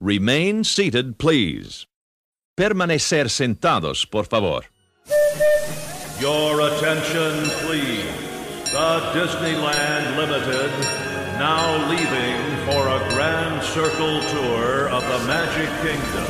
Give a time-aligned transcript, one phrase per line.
[0.00, 1.88] Remain seated, please.
[2.56, 4.62] Permanecer sentados, por favor.
[6.20, 8.06] Your attention, please.
[8.70, 10.70] The Disneyland Limited
[11.36, 16.26] now leaving for a grand circle tour of the Magic Kingdom.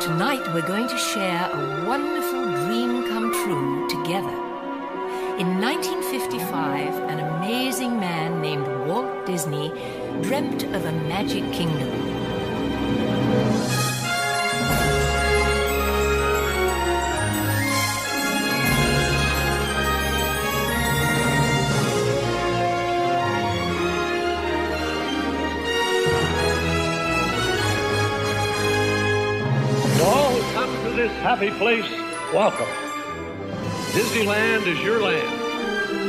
[0.00, 4.36] Tonight we're going to share a wonderful dream come true together.
[5.38, 5.60] In
[6.14, 9.70] 1955, an amazing man named Walt Disney
[10.22, 11.90] dreamt of a magic kingdom.
[30.00, 31.90] All come to this happy place,
[32.32, 32.68] welcome.
[33.90, 35.43] Disneyland is your land.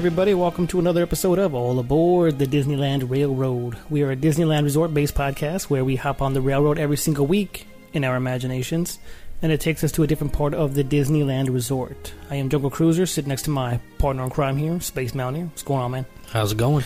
[0.00, 3.76] everybody, welcome to another episode of All Aboard the Disneyland Railroad.
[3.90, 7.26] We are a Disneyland resort based podcast where we hop on the railroad every single
[7.26, 8.98] week in our imaginations,
[9.42, 12.14] and it takes us to a different part of the Disneyland resort.
[12.30, 15.48] I am Jungle Cruiser, sitting next to my partner in crime here, Space Mountaineer.
[15.48, 16.06] What's going on, man?
[16.28, 16.82] How's it going?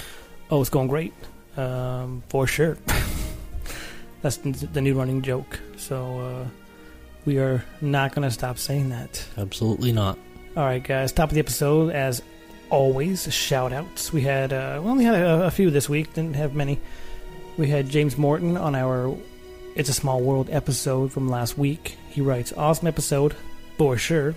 [0.50, 1.14] Oh, it's going great.
[1.56, 2.76] Um, for sure.
[4.22, 5.60] That's the new running joke.
[5.76, 6.48] So, uh,
[7.26, 9.24] we are not going to stop saying that.
[9.38, 10.18] Absolutely not.
[10.56, 11.12] All right, guys.
[11.12, 12.22] Top of the episode, as
[12.70, 14.12] always, shout outs.
[14.12, 16.80] We had, uh, we only had a, a few this week, didn't have many.
[17.56, 19.16] We had James Morton on our
[19.74, 21.96] It's a Small World episode from last week.
[22.10, 23.34] He writes, Awesome episode,
[23.78, 24.34] for sure.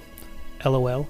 [0.64, 1.08] LOL.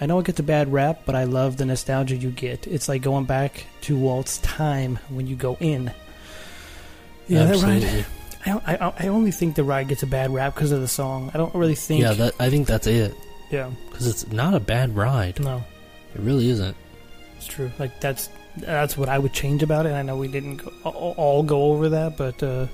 [0.00, 2.66] I know it gets a bad rap, but I love the nostalgia you get.
[2.66, 5.92] It's like going back to Walt's time when you go in.
[7.28, 8.06] Yeah, that ride.
[8.44, 10.88] I, don't- I, I only think the ride gets a bad rap because of the
[10.88, 11.30] song.
[11.32, 12.02] I don't really think.
[12.02, 13.14] Yeah, that I think that's it.
[13.50, 13.70] yeah.
[13.88, 15.40] Because it's not a bad ride.
[15.40, 15.64] No.
[16.14, 16.76] It really isn't.
[17.36, 17.70] It's true.
[17.78, 19.92] Like that's that's what I would change about it.
[19.92, 22.66] I know we didn't go, all, go over that, but uh,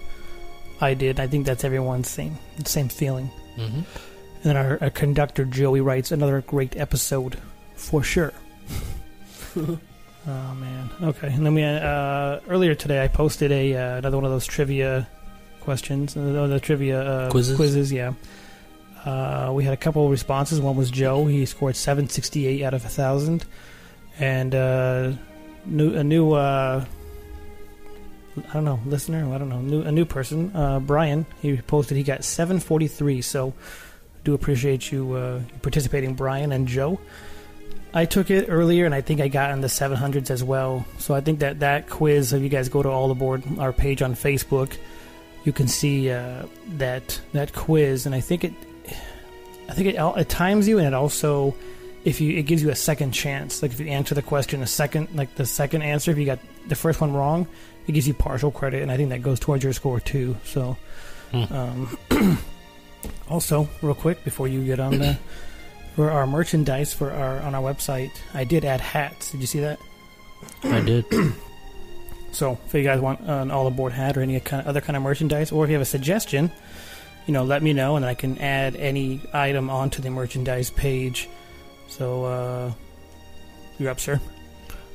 [0.81, 1.19] I did.
[1.19, 3.27] I think that's everyone's same the same feeling.
[3.56, 3.84] hmm And
[4.43, 7.39] then our, our conductor Joey writes another great episode
[7.77, 8.33] for sure.
[9.56, 9.79] oh
[10.27, 10.91] man.
[11.03, 11.33] Okay.
[11.33, 15.09] And then we uh, earlier today I posted a uh, another one of those trivia
[15.61, 17.56] questions, uh, the trivia uh, Quizzes?
[17.56, 18.12] Quizzes, yeah.
[19.05, 20.61] Uh, we had a couple of responses.
[20.61, 21.27] One was Joe.
[21.27, 23.44] He scored 768 out of a thousand,
[24.19, 25.12] and uh,
[25.65, 26.84] new a new uh,
[28.37, 29.33] I don't know listener.
[29.33, 30.55] I don't know new a new person.
[30.55, 31.27] Uh, Brian.
[31.41, 33.22] He posted he got 743.
[33.22, 33.55] So
[34.25, 37.00] do appreciate you uh, participating, Brian and Joe.
[37.93, 40.87] I took it earlier, and I think I got in the 700s as well.
[40.99, 44.00] So I think that that quiz, if you guys go to All Aboard, our page
[44.00, 44.77] on Facebook,
[45.44, 46.44] you can see uh,
[46.77, 48.53] that that quiz, and I think it,
[49.70, 51.54] I think it, it times you, and it also,
[52.04, 53.62] if you, it gives you a second chance.
[53.62, 56.41] Like if you answer the question a second, like the second answer, if you got
[56.66, 57.47] the first one wrong,
[57.86, 60.36] it gives you partial credit, and I think that goes towards your score too.
[60.44, 60.76] So,
[61.32, 61.97] um,
[63.28, 65.19] also, real quick before you get on the
[65.94, 69.31] for our merchandise for our on our website, I did add hats.
[69.31, 69.78] Did you see that?
[70.64, 71.04] I did.
[72.32, 74.97] So, if you guys want an all aboard hat or any kind of other kind
[74.97, 76.50] of merchandise, or if you have a suggestion,
[77.26, 81.28] you know, let me know, and I can add any item onto the merchandise page.
[81.88, 82.72] So, uh,
[83.78, 84.20] you're up, sir.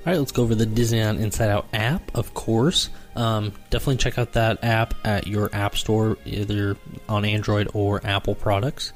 [0.05, 2.89] All right, let's go over the Disneyland Inside Out app, of course.
[3.15, 6.77] Um, definitely check out that app at your app store, either
[7.09, 8.93] on Android or Apple products.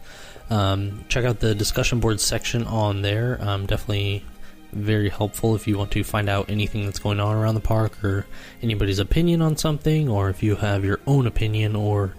[0.52, 3.40] Um, check out the discussion board section on there.
[3.42, 4.24] Um, definitely
[4.72, 8.04] very helpful if you want to find out anything that's going on around the park
[8.04, 8.28] or
[8.62, 12.14] anybody's opinion on something, or if you have your own opinion or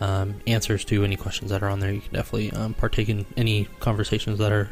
[0.00, 1.92] um, answers to any questions that are on there.
[1.92, 4.68] You can definitely um, partake in any conversations that are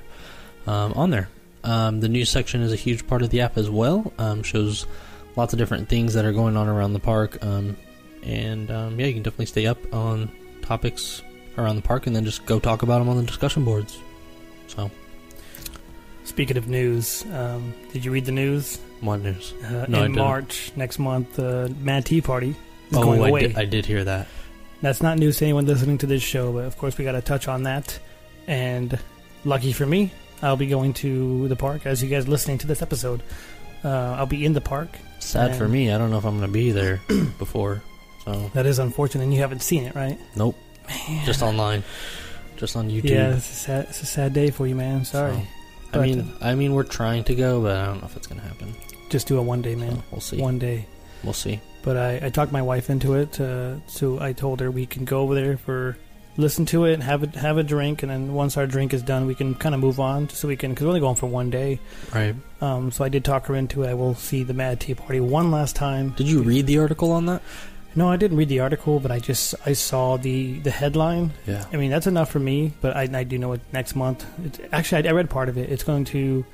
[0.67, 1.29] um, on there.
[1.62, 4.12] Um, the news section is a huge part of the app as well.
[4.19, 4.87] Um, shows
[5.37, 7.76] lots of different things that are going on around the park, um,
[8.23, 10.31] and um, yeah, you can definitely stay up on
[10.62, 11.23] topics
[11.56, 13.99] around the park, and then just go talk about them on the discussion boards.
[14.67, 14.91] So,
[16.25, 18.79] Speaking of news, um, did you read the news?
[19.00, 19.53] what news?
[19.62, 20.12] Uh, No, in.
[20.12, 22.50] March next month, the Mad Tea Party
[22.91, 23.41] is oh, going I away.
[23.49, 24.26] did, I did hear that.
[24.85, 27.23] That's not news to anyone listening to this show, but of course we got to
[27.23, 27.99] touch on that.
[28.47, 28.99] And
[29.45, 32.83] lucky for me, I'll be going to the park as you guys listening to this
[32.83, 33.23] episode.
[33.83, 33.89] Uh,
[34.19, 34.91] I'll be in the park.
[35.21, 35.91] Sad for me.
[35.91, 37.01] I don't know if I'm going to be there
[37.39, 37.83] before.
[38.27, 40.19] So That is unfortunate, and you haven't seen it, right?
[40.37, 40.57] nope,
[41.25, 41.83] just online,
[42.59, 43.09] just on YouTube.
[43.09, 45.07] Yeah, it's a sad, it's a sad day for you, man.
[45.07, 45.33] Sorry.
[45.33, 45.45] So, I
[45.93, 48.43] But, mean, I mean, we're trying to go, but I don't know if it's gonna
[48.43, 48.75] happen.
[49.09, 50.03] Just do it one day, So man.
[50.11, 50.41] we'll see.
[50.43, 50.87] One day.
[51.23, 51.59] We'll see.
[51.85, 53.39] But I, I talked my wife into it.
[53.41, 55.97] Uh, so I told her we can go over there for
[56.37, 59.03] listen to it and have a have a drink, and then once our drink is
[59.03, 61.27] done, we can kind of move on, so we can because we're only going for
[61.27, 61.79] one day.
[62.15, 62.35] Right?
[62.61, 63.91] Um, so I did talk her into it.
[63.91, 66.11] I will see the Mad Tea Party one last time.
[66.17, 67.43] Did you read the article on that?
[67.97, 71.33] No, I didn't read the article, but I just I saw the the headline.
[71.47, 71.65] Yeah.
[71.73, 72.73] I mean that's enough for me.
[72.81, 74.27] But I, I do know it next month.
[74.45, 75.71] It's, actually, I, I read part of it.
[75.71, 76.45] It's going to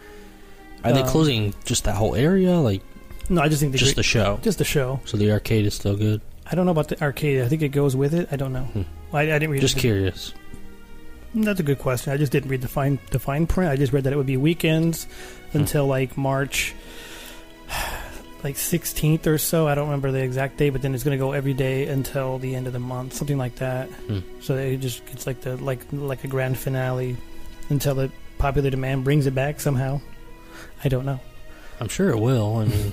[0.84, 2.82] Are they Um, closing just that whole area, like
[3.30, 3.40] no.
[3.40, 4.38] I just think the just the show?
[4.42, 5.00] just the show.
[5.06, 6.20] So the arcade is still good.
[6.50, 7.40] I don't know about the arcade.
[7.42, 8.28] I think it goes with it.
[8.30, 8.64] I don't know.
[8.64, 8.82] Hmm.
[9.14, 10.34] I, I didn't read Just the, curious.
[11.34, 12.12] That's a good question.
[12.12, 13.70] I just didn't read the fine the fine print.
[13.70, 15.06] I just read that it would be weekends
[15.52, 15.58] Hmm.
[15.58, 16.74] until like March,
[18.44, 19.66] like 16th or so.
[19.68, 22.38] I don't remember the exact date, but then it's going to go every day until
[22.38, 23.88] the end of the month, something like that.
[23.88, 24.20] Hmm.
[24.40, 27.16] So it just it's like the like like a grand finale
[27.68, 30.00] until the popular demand brings it back somehow.
[30.82, 31.20] I don't know.
[31.78, 32.56] I'm sure it will.
[32.58, 32.92] I mean,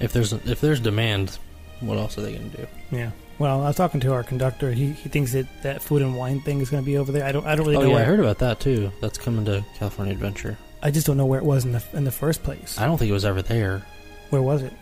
[0.00, 1.38] if there's if there's demand,
[1.80, 2.66] what else are they going to do?
[2.90, 3.10] Yeah.
[3.38, 4.72] Well, I was talking to our conductor.
[4.72, 7.24] He he thinks that that food and wine thing is going to be over there.
[7.24, 7.90] I don't I don't really oh know.
[7.96, 8.90] yeah, I heard about that too.
[9.00, 10.56] That's coming to California Adventure.
[10.82, 12.78] I just don't know where it was in the in the first place.
[12.78, 13.82] I don't think it was ever there.
[14.30, 14.72] Where was it?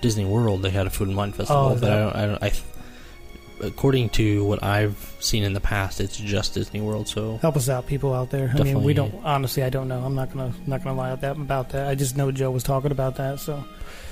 [0.00, 2.16] Disney World, they had a food and wine festival, Oh, but I don't.
[2.16, 2.52] I, don't I
[3.62, 7.08] according to what I've seen in the past, it's just Disney World.
[7.08, 8.52] So Help us out, people out there.
[8.58, 9.62] I mean, we don't honestly.
[9.62, 10.04] I don't know.
[10.04, 11.40] I'm not gonna not gonna lie about that.
[11.40, 13.40] About that, I just know Joe was talking about that.
[13.40, 13.56] So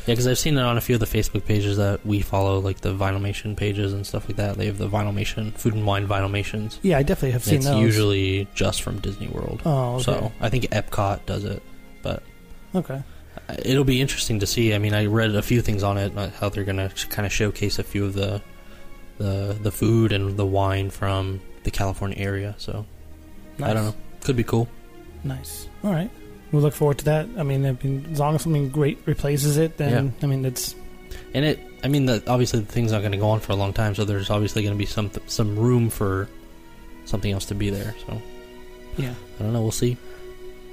[0.07, 2.59] yeah, because I've seen it on a few of the Facebook pages that we follow,
[2.59, 4.57] like the Vinylmation pages and stuff like that.
[4.57, 6.79] They have the Vinylmation food and wine Vinylmations.
[6.83, 7.81] yeah, I definitely have And seen it's those.
[7.81, 9.61] usually just from Disney World.
[9.67, 10.05] Oh, okay.
[10.05, 11.63] So I think Epcot does it.
[12.03, 12.23] But
[12.75, 13.03] okay.
[13.65, 14.75] It'll be interesting to see.
[14.75, 17.27] I mean, I read a few things on it, uh, how they're going to kind
[17.27, 18.41] of showcase a few of the
[19.21, 22.55] the the food and the wine from the California area.
[22.59, 22.87] So
[23.63, 23.95] I don't know.
[24.23, 24.67] Could be cool.
[25.23, 25.69] Nice.
[25.85, 26.11] All right.
[26.53, 27.29] We look forward to that.
[27.39, 30.75] I mean, I mean, as long as something great replaces it, then I mean, it's
[31.35, 33.57] And it, I mean, the, obviously the thing's not going to go on for a
[33.57, 36.29] long time, so there's obviously going to be some some room for
[37.05, 37.95] something else to be there.
[38.07, 38.21] So
[38.97, 39.15] yeah.
[39.39, 39.63] I don't know.
[39.63, 39.97] We'll see.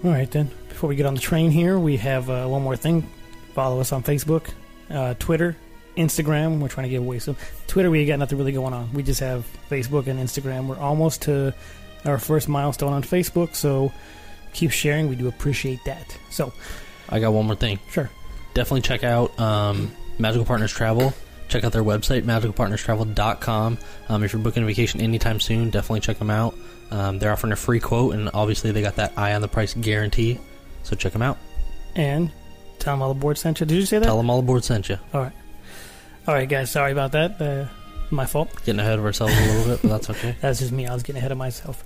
[0.04, 0.50] All right then.
[0.70, 3.10] Before we get on the train here, we have uh, one more thing.
[3.54, 4.50] Follow us on Facebook,
[4.92, 5.58] uh, Twitter,
[5.98, 6.60] Instagram.
[6.60, 7.36] We're trying to give away some.
[7.68, 8.94] Twitter, we got nothing really going on.
[8.94, 10.68] We just have Facebook and Instagram.
[10.68, 11.54] We're almost to
[12.06, 13.92] our first milestone on Facebook, so
[14.54, 15.10] keep sharing.
[15.10, 16.18] We do appreciate that.
[16.30, 16.54] So,
[17.10, 17.80] I got one more thing.
[17.90, 18.10] sure.
[18.54, 21.14] definitely check out um, Magical Partners Travel.
[21.50, 23.78] Check out their website, magicalpartnerstravel.com.
[24.10, 26.56] Um, if you're booking a vacation anytime soon, definitely check them out.
[26.92, 29.74] Um, they're offering a free quote, and obviously they got that eye on the price
[29.74, 30.40] guarantee.
[30.84, 31.38] So check them out.
[31.96, 32.32] And
[32.80, 33.66] tell them all aboard sent you.
[33.66, 34.06] Did you say that?
[34.06, 34.98] Tell them all aboard sent you.
[35.14, 35.34] All right.
[36.28, 36.70] All right, guys.
[36.70, 37.42] Sorry about that.
[37.42, 37.68] Uh,
[38.12, 38.50] my fault.
[38.66, 40.36] Getting ahead of ourselves a little bit, but that's okay.
[40.42, 40.86] That's just me.
[40.86, 41.86] I was getting ahead of myself.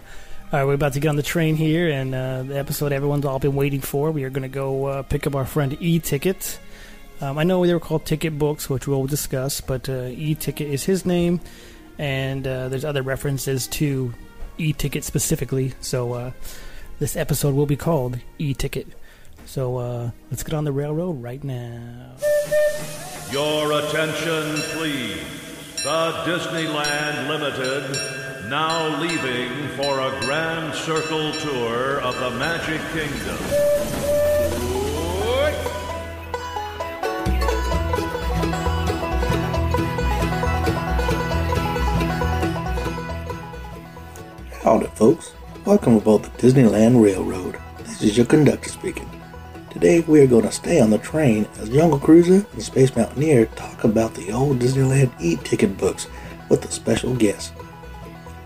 [0.51, 3.23] All right, we're about to get on the train here, and uh, the episode everyone's
[3.23, 4.09] all been waiting for.
[4.09, 6.59] We are going to go uh, pick up our friend E-Ticket.
[7.21, 10.83] Um, I know they were called Ticket Books, which we'll discuss, but uh, E-Ticket is
[10.83, 11.39] his name,
[11.99, 14.11] and uh, there's other references to
[14.57, 15.73] E-Ticket specifically.
[15.81, 16.31] So uh,
[16.97, 18.87] this episode will be called E-Ticket.
[19.45, 22.11] So uh, let's get on the railroad right now.
[23.31, 25.21] Your attention, please.
[25.83, 33.37] The Disneyland Limited now leaving for a grand circle tour of the Magic Kingdom.
[44.63, 45.31] Howdy, folks.
[45.65, 47.57] Welcome aboard the Disneyland Railroad.
[47.79, 49.09] This is your conductor speaking.
[49.71, 53.45] Today we are going to stay on the train as Jungle Cruiser and Space Mountaineer
[53.45, 56.07] talk about the old Disneyland e-ticket books
[56.49, 57.53] with a special guest.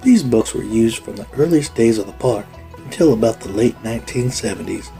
[0.04, 2.46] These books were used from the earliest days of the park
[2.78, 4.92] until about the late 1970s.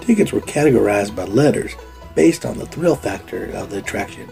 [0.00, 1.76] Tickets were categorized by letters
[2.16, 4.28] based on the thrill factor of the attraction,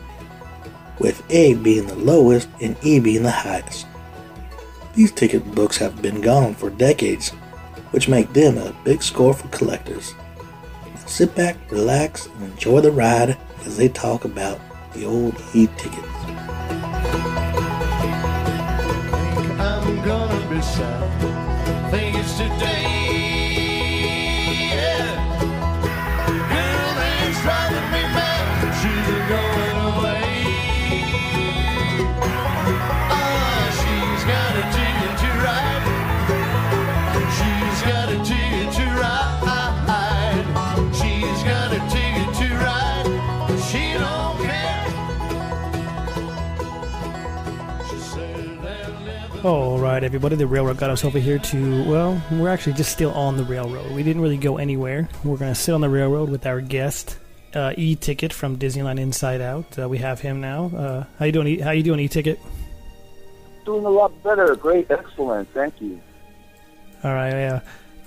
[0.98, 3.86] with A being the lowest and E being the highest.
[4.94, 7.28] These ticket books have been gone for decades,
[7.92, 10.12] which make them a big score for collectors.
[11.06, 14.60] Sit back, relax, and enjoy the ride as they talk about
[14.92, 16.06] the old e-tickets.
[19.58, 21.90] I'm gonna be sad.
[21.90, 23.05] Think it's today.
[49.46, 50.34] All right, everybody.
[50.34, 53.92] The railroad got us over here to, well, we're actually just still on the railroad.
[53.92, 55.08] We didn't really go anywhere.
[55.22, 57.16] We're going to sit on the railroad with our guest,
[57.54, 59.78] uh, E-Ticket from Disneyland Inside Out.
[59.78, 60.64] Uh, we have him now.
[60.76, 61.46] Uh, how you doing?
[61.46, 62.40] E- how you doing, E-Ticket?
[63.64, 64.56] Doing a lot better.
[64.56, 64.90] Great.
[64.90, 65.48] Excellent.
[65.54, 66.00] Thank you.
[67.04, 67.60] All right, yeah.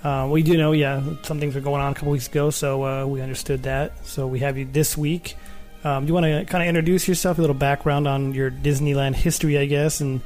[0.04, 2.84] Uh, we do know, yeah, some things were going on a couple weeks ago, so
[2.84, 4.06] uh, we understood that.
[4.06, 5.36] So we have you this week.
[5.84, 9.56] Um, you want to kind of introduce yourself, a little background on your Disneyland history,
[9.56, 10.20] I guess, and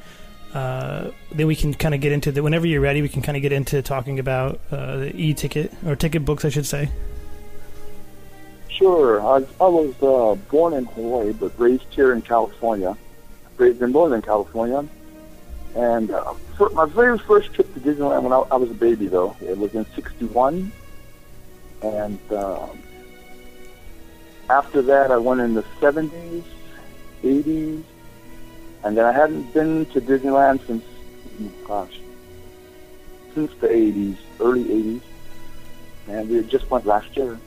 [0.54, 2.42] uh, then we can kind of get into the.
[2.42, 5.96] Whenever you're ready, we can kind of get into talking about uh, the e-ticket or
[5.96, 6.88] ticket books, I should say.
[8.68, 9.20] Sure.
[9.20, 12.96] I, I was uh, born in Hawaii, but raised here in California.
[13.56, 14.86] Raised in Northern California.
[15.74, 19.08] And uh, for my very first trip to Disneyland when I, I was a baby,
[19.08, 20.70] though, it was in '61.
[21.82, 22.78] And um,
[24.48, 26.44] after that, I went in the '70s,
[27.24, 27.82] '80s,
[28.84, 30.84] and then I hadn't been to Disneyland since,
[31.42, 31.98] oh, gosh,
[33.34, 35.00] since the '80s, early '80s.
[36.06, 37.38] And we just went last year.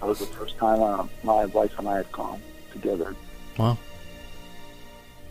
[0.00, 3.16] That was the first time uh, my wife and I had gone together.
[3.58, 3.78] Wow.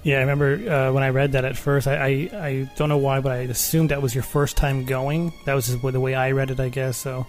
[0.01, 1.87] Yeah, I remember uh, when I read that at first.
[1.87, 5.31] I, I I don't know why, but I assumed that was your first time going.
[5.45, 6.97] That was just the way I read it, I guess.
[6.97, 7.27] So,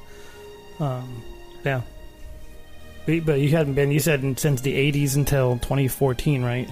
[0.81, 1.23] um,
[1.63, 1.83] yeah.
[3.07, 3.93] But, but you hadn't been.
[3.93, 6.69] You said since the '80s until 2014, right?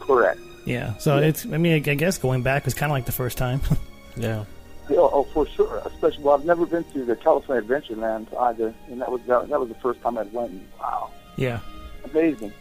[0.00, 0.40] Correct.
[0.68, 0.96] Yeah.
[0.98, 1.26] So Yeah.
[1.28, 1.46] it's.
[1.46, 3.60] I mean, I guess going back was kind of like the first time.
[4.16, 4.46] Yeah.
[4.90, 5.80] Yeah, oh, for sure.
[5.84, 9.60] Especially, well, I've never been to the California Adventureland either, and that was that, that
[9.60, 10.60] was the first time I went.
[10.80, 11.60] Wow, yeah.
[12.04, 12.52] amazing.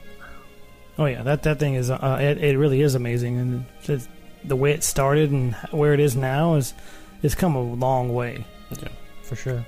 [0.99, 1.23] Oh yeah.
[1.23, 1.89] That that thing is.
[1.89, 4.07] Uh, it, it really is amazing, and it's,
[4.43, 6.75] the way it started and where it is now is,
[7.23, 8.45] it's come a long way.
[8.69, 8.89] Yeah.
[9.23, 9.65] For sure.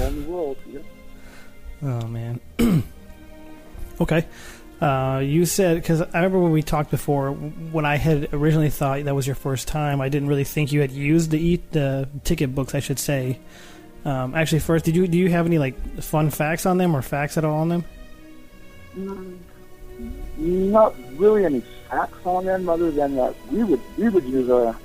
[0.00, 0.56] All in the world.
[0.66, 0.80] Yeah.
[1.82, 2.40] Oh man.
[4.00, 4.24] okay.
[4.80, 9.04] Uh, you said because I remember when we talked before when I had originally thought
[9.04, 10.02] that was your first time.
[10.02, 12.74] I didn't really think you had used the eat the ticket books.
[12.74, 13.38] I should say.
[14.04, 17.00] Um, actually, first, did you do you have any like fun facts on them or
[17.00, 17.84] facts at all on them?
[20.36, 24.76] Not really any facts on them, other than that we would we would use a.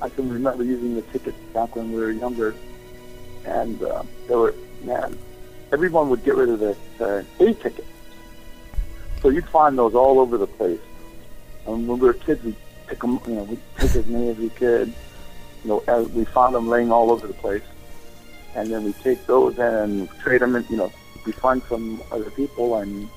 [0.00, 2.54] I can remember using the tickets back when we were younger,
[3.46, 5.18] and uh, there were man,
[5.72, 7.86] everyone would get rid of the uh, A ticket.
[9.22, 10.80] So you'd find those all over the place.
[11.66, 12.56] And when we were kids, we'd
[12.86, 14.88] pick them, you know, we'd take as many as we could.
[15.64, 17.64] You know, as we found them laying all over the place,
[18.54, 20.54] and then we take those and trade them.
[20.54, 20.92] And you know,
[21.26, 23.08] we find some other people, and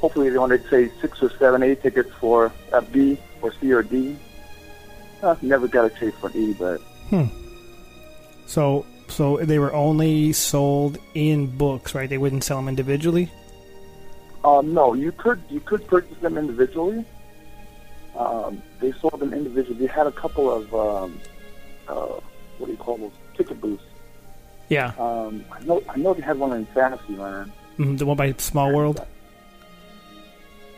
[0.00, 3.72] hopefully they wanted to say six or seven A tickets for a B or C
[3.72, 4.16] or D.
[5.20, 7.24] Uh, never got a chase for an E, but hmm.
[8.46, 12.08] So so they were only sold in books, right?
[12.08, 13.30] They wouldn't sell them individually.
[14.48, 17.04] Um, no, you could you could purchase them individually.
[18.16, 19.78] Um, they sold them individually.
[19.78, 21.20] They had a couple of um,
[21.88, 22.20] uh,
[22.58, 23.82] what do you call those ticket booths.
[24.68, 27.52] Yeah, Um, I know I know they had one in Fantasyland.
[27.78, 29.04] Mhm, the one by Small World.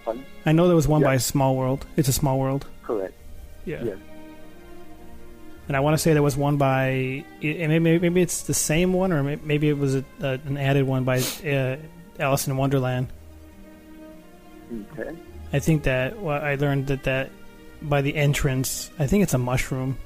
[0.05, 0.25] Pardon?
[0.47, 1.09] I know there was one Yeah.
[1.09, 1.87] by Small World.
[1.97, 2.67] It's a Small World.
[2.83, 3.15] Correct.
[3.65, 3.83] Yeah.
[3.85, 3.99] Yes.
[5.69, 9.13] And I want to say there was one by, maybe maybe it's the same one,
[9.13, 11.77] or maybe it was an added one by uh,
[12.19, 13.07] Alice in Wonderland.
[14.93, 15.17] Okay.
[15.53, 17.31] I think that well, I learned that that
[17.83, 19.99] by the entrance, I think it's a mushroom.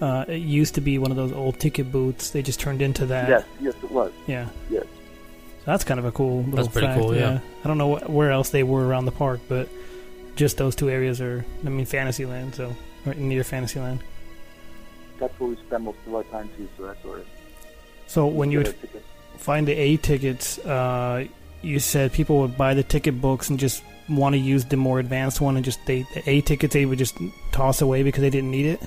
[0.00, 2.30] Uh, it used to be one of those old ticket booths.
[2.30, 3.28] They just turned into that.
[3.28, 3.44] Yes.
[3.60, 4.12] Yes, it was.
[4.26, 4.48] Yeah.
[4.70, 4.84] Yes.
[4.84, 7.40] So that's kind of a cool little That's pretty fact, cool, yeah.
[7.62, 9.68] I don't know wh- where else they were around the park, but
[10.36, 14.02] just those two areas are, I mean, Fantasyland, so or near Fantasyland.
[15.18, 16.66] That's where we spend most of our time too.
[16.78, 17.20] So that's where.
[18.06, 18.74] So when you would
[19.36, 21.26] find the A tickets, uh,
[21.62, 24.98] you said people would buy the ticket books and just want to use the more
[24.98, 27.16] advanced one, and just they the A tickets they would just
[27.52, 28.80] toss away because they didn't need it.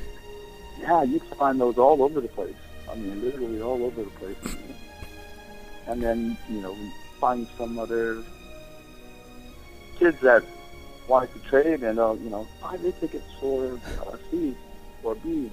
[0.82, 2.56] Yeah, you can find those all over the place.
[2.92, 4.56] I mean, literally all over the place.
[5.88, 8.22] And then, you know, we find some other
[9.98, 10.44] kids that
[11.08, 14.56] wanted to trade and, uh, you know, buy their tickets for uh, C
[15.04, 15.52] or B.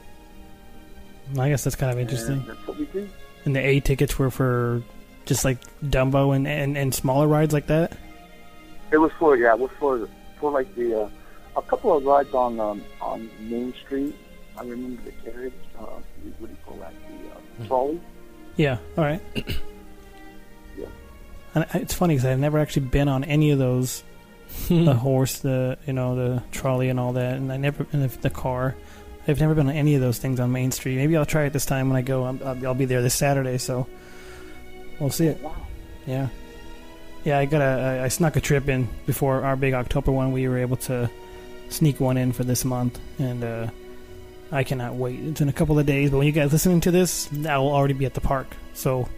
[1.39, 2.35] I guess that's kind of interesting.
[2.35, 3.09] And that's what we do.
[3.45, 4.83] And the A tickets were for
[5.25, 7.97] just like Dumbo and, and, and smaller rides like that.
[8.91, 10.09] It was for, yeah, it was for,
[10.39, 11.11] for like the, uh,
[11.57, 14.17] a couple of rides on, um, on Main Street.
[14.57, 16.93] I remember the carriage, uh, what do you call that?
[17.59, 18.01] The uh, trolley.
[18.57, 18.79] Yeah.
[18.99, 19.23] All right.
[20.77, 20.87] Yeah.
[21.55, 24.03] And it's funny because I've never actually been on any of those.
[24.69, 28.19] the horse, the you know the trolley, and all that, and I never and the,
[28.19, 28.75] the car.
[29.29, 30.97] I've never been on any of those things on Main Street.
[30.97, 32.25] Maybe I'll try it this time when I go.
[32.25, 33.87] I'm, I'll, I'll be there this Saturday, so
[35.01, 35.41] we'll see it.
[35.43, 35.57] Wow.
[36.07, 36.29] Yeah,
[37.25, 37.39] yeah.
[37.39, 37.65] I got a.
[38.01, 40.31] I- I snuck a trip in before our big October one.
[40.33, 41.11] We were able to
[41.69, 43.67] sneak one in for this month, and uh,
[44.53, 45.19] I cannot wait.
[45.21, 47.73] It's in a couple of days, but when you guys listening to this, I will
[47.73, 48.49] already be at the park.
[48.75, 49.09] So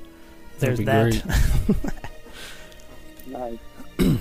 [0.59, 1.99] there's That'd be that.
[3.27, 3.59] Nice.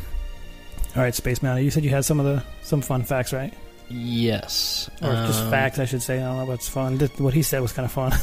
[0.96, 1.63] All right, Space Mountain.
[1.65, 3.53] You said you had some of the some fun facts, right?
[3.89, 4.89] Yes.
[5.01, 6.18] Or just Um, facts, I should say.
[6.22, 6.98] I don't know what's fun.
[7.18, 8.13] What he said was kind of fun.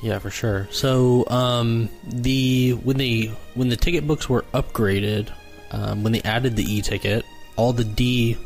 [0.00, 0.68] Yeah, for sure.
[0.70, 5.30] So, um, the when the when the ticket books were upgraded,
[5.70, 7.24] um, when they added the e-ticket,
[7.56, 8.36] all the D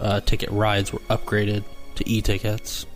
[0.00, 1.64] uh, ticket rides were upgraded
[1.96, 2.86] to e-tickets.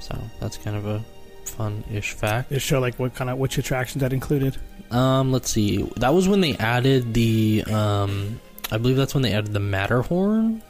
[0.00, 1.04] So that's kind of a
[1.44, 2.50] fun-ish fact.
[2.50, 4.56] Just show like what kind of which attractions that included.
[4.90, 5.82] Um, let's see.
[5.96, 10.62] That was when they added the um, I believe that's when they added the Matterhorn.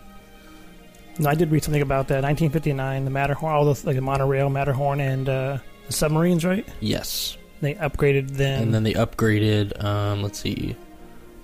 [1.18, 2.22] No, I did read something about that.
[2.22, 5.58] 1959, the Matterhorn, all the like the monorail, Matterhorn, and uh,
[5.90, 6.66] the submarines, right?
[6.80, 7.36] Yes.
[7.60, 8.62] They upgraded them.
[8.62, 10.76] and then they upgraded um, let's see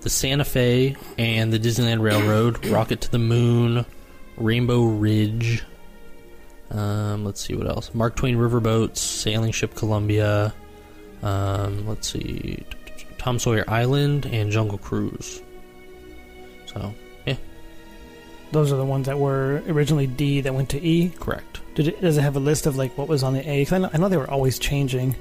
[0.01, 3.85] the santa fe and the disneyland railroad rocket to the moon
[4.35, 5.63] rainbow ridge
[6.71, 10.51] um, let's see what else mark twain riverboats sailing ship columbia
[11.21, 12.63] um, let's see
[13.19, 15.43] tom sawyer island and jungle cruise
[16.65, 16.93] so
[17.27, 17.35] yeah,
[18.51, 21.09] Those are the ones that were originally D that went to E.
[21.19, 23.67] correct Did it, does it have a list of like what was on the A?
[23.71, 25.15] I know, I know they were always changing.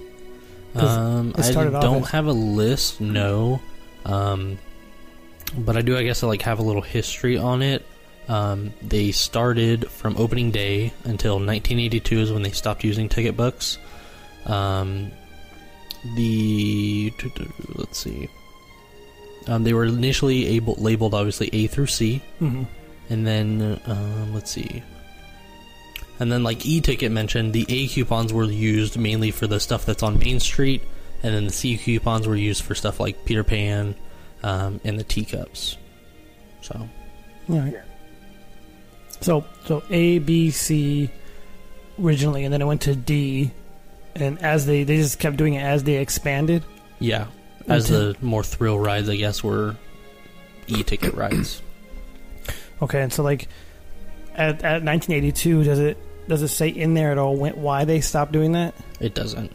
[0.74, 3.60] Um, I don't as- have a list, no.
[4.06, 4.56] Um,
[5.58, 7.84] but I do, I guess, I like have a little history on it.
[8.26, 13.76] Um, they started from opening day until 1982 is when they stopped using ticket books.
[14.46, 15.12] Um,
[16.16, 17.12] the
[17.74, 18.30] let's see,
[19.46, 22.62] um, they were initially able labeled obviously A through C, hmm
[23.10, 24.82] and then um, let's see.
[26.18, 30.02] And then, like e-ticket mentioned, the A coupons were used mainly for the stuff that's
[30.02, 30.82] on Main Street,
[31.22, 33.94] and then the C coupons were used for stuff like Peter Pan
[34.42, 35.76] um, and the teacups.
[36.62, 36.88] So,
[37.50, 37.72] All right.
[37.74, 37.82] Yeah.
[39.20, 41.10] So so A, B, C
[42.00, 43.50] originally, and then it went to D,
[44.14, 46.64] and as they they just kept doing it as they expanded.
[46.98, 47.26] yeah,
[47.68, 49.76] as Until- the more thrill rides, I guess, were
[50.66, 51.62] e-ticket rides.
[52.82, 53.48] Okay, and so like
[54.34, 55.96] at, at 1982, does it
[56.28, 58.74] does it say in there at all when, why they stopped doing that?
[59.00, 59.52] It doesn't.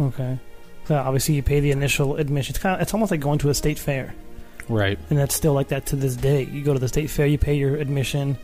[0.00, 0.38] Okay,
[0.86, 2.52] so obviously you pay the initial admission.
[2.52, 4.14] It's kind of it's almost like going to a state fair,
[4.68, 4.98] Right.
[5.10, 6.44] and that's still like that to this day.
[6.44, 8.38] You go to the state fair, you pay your admission,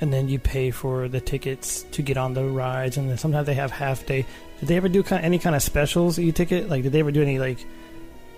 [0.00, 3.46] and then you pay for the tickets to get on the rides, and then sometimes
[3.46, 4.26] they have half day.
[4.60, 6.68] Did they ever do kind any kind of specials e ticket?
[6.68, 7.64] Like, did they ever do any like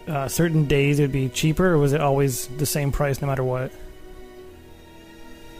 [0.07, 3.27] uh, certain days it would be cheaper, or was it always the same price no
[3.27, 3.73] matter what?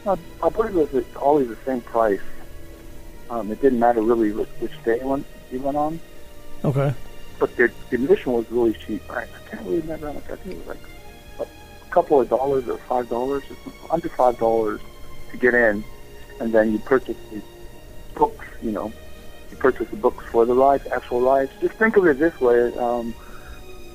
[0.05, 2.21] I, I believe it was always the same price.
[3.35, 5.99] Um, it didn't matter really which, day went, you went on,
[6.63, 6.93] Okay.
[7.37, 9.01] but the, the admission was really cheap.
[9.11, 10.29] I, I can't really remember how much.
[10.31, 10.77] I think it was
[11.39, 13.43] like a couple of dollars or five dollars,
[13.91, 14.79] under five dollars
[15.31, 15.83] to get in,
[16.39, 17.43] and then you purchase these
[18.15, 18.45] books.
[18.61, 18.93] You know,
[19.51, 21.51] you purchase the books for the rides, actual rides.
[21.59, 23.13] Just think of it this way: um,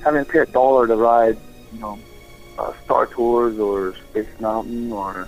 [0.03, 1.37] having to pay a dollar to ride,
[1.73, 1.97] you know,
[2.59, 5.27] uh, Star Tours or Space Mountain or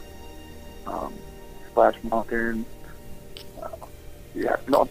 [0.86, 1.12] um,
[1.71, 2.67] Splash Mountain.
[4.36, 4.88] Yeah, no,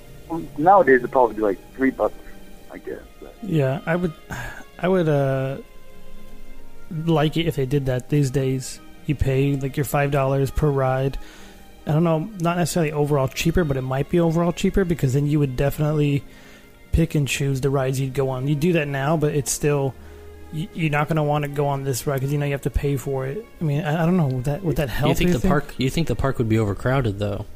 [0.59, 2.15] nowadays it'd probably be like three bucks,
[2.71, 3.01] I guess.
[3.21, 4.13] But, Yeah, I would,
[4.79, 5.59] I would uh,
[7.07, 8.81] like it if they did that these days.
[9.07, 11.19] You pay like your five dollars per ride.
[11.87, 15.27] I don't know, not necessarily overall cheaper, but it might be overall cheaper because then
[15.27, 16.23] you would definitely
[16.93, 18.47] pick and choose the rides you'd go on.
[18.47, 19.93] You do that now, but it's still
[20.53, 22.53] you- you're not going to want to go on this ride because you know you
[22.53, 23.45] have to pay for it.
[23.61, 25.09] I mean, I, I don't know would that would that help.
[25.09, 25.75] you think you the park?
[25.79, 27.47] You think the park would be overcrowded though?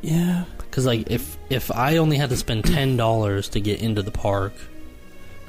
[0.00, 4.00] Yeah, Because like if if I only had to spend ten dollars to get into
[4.00, 4.54] the park,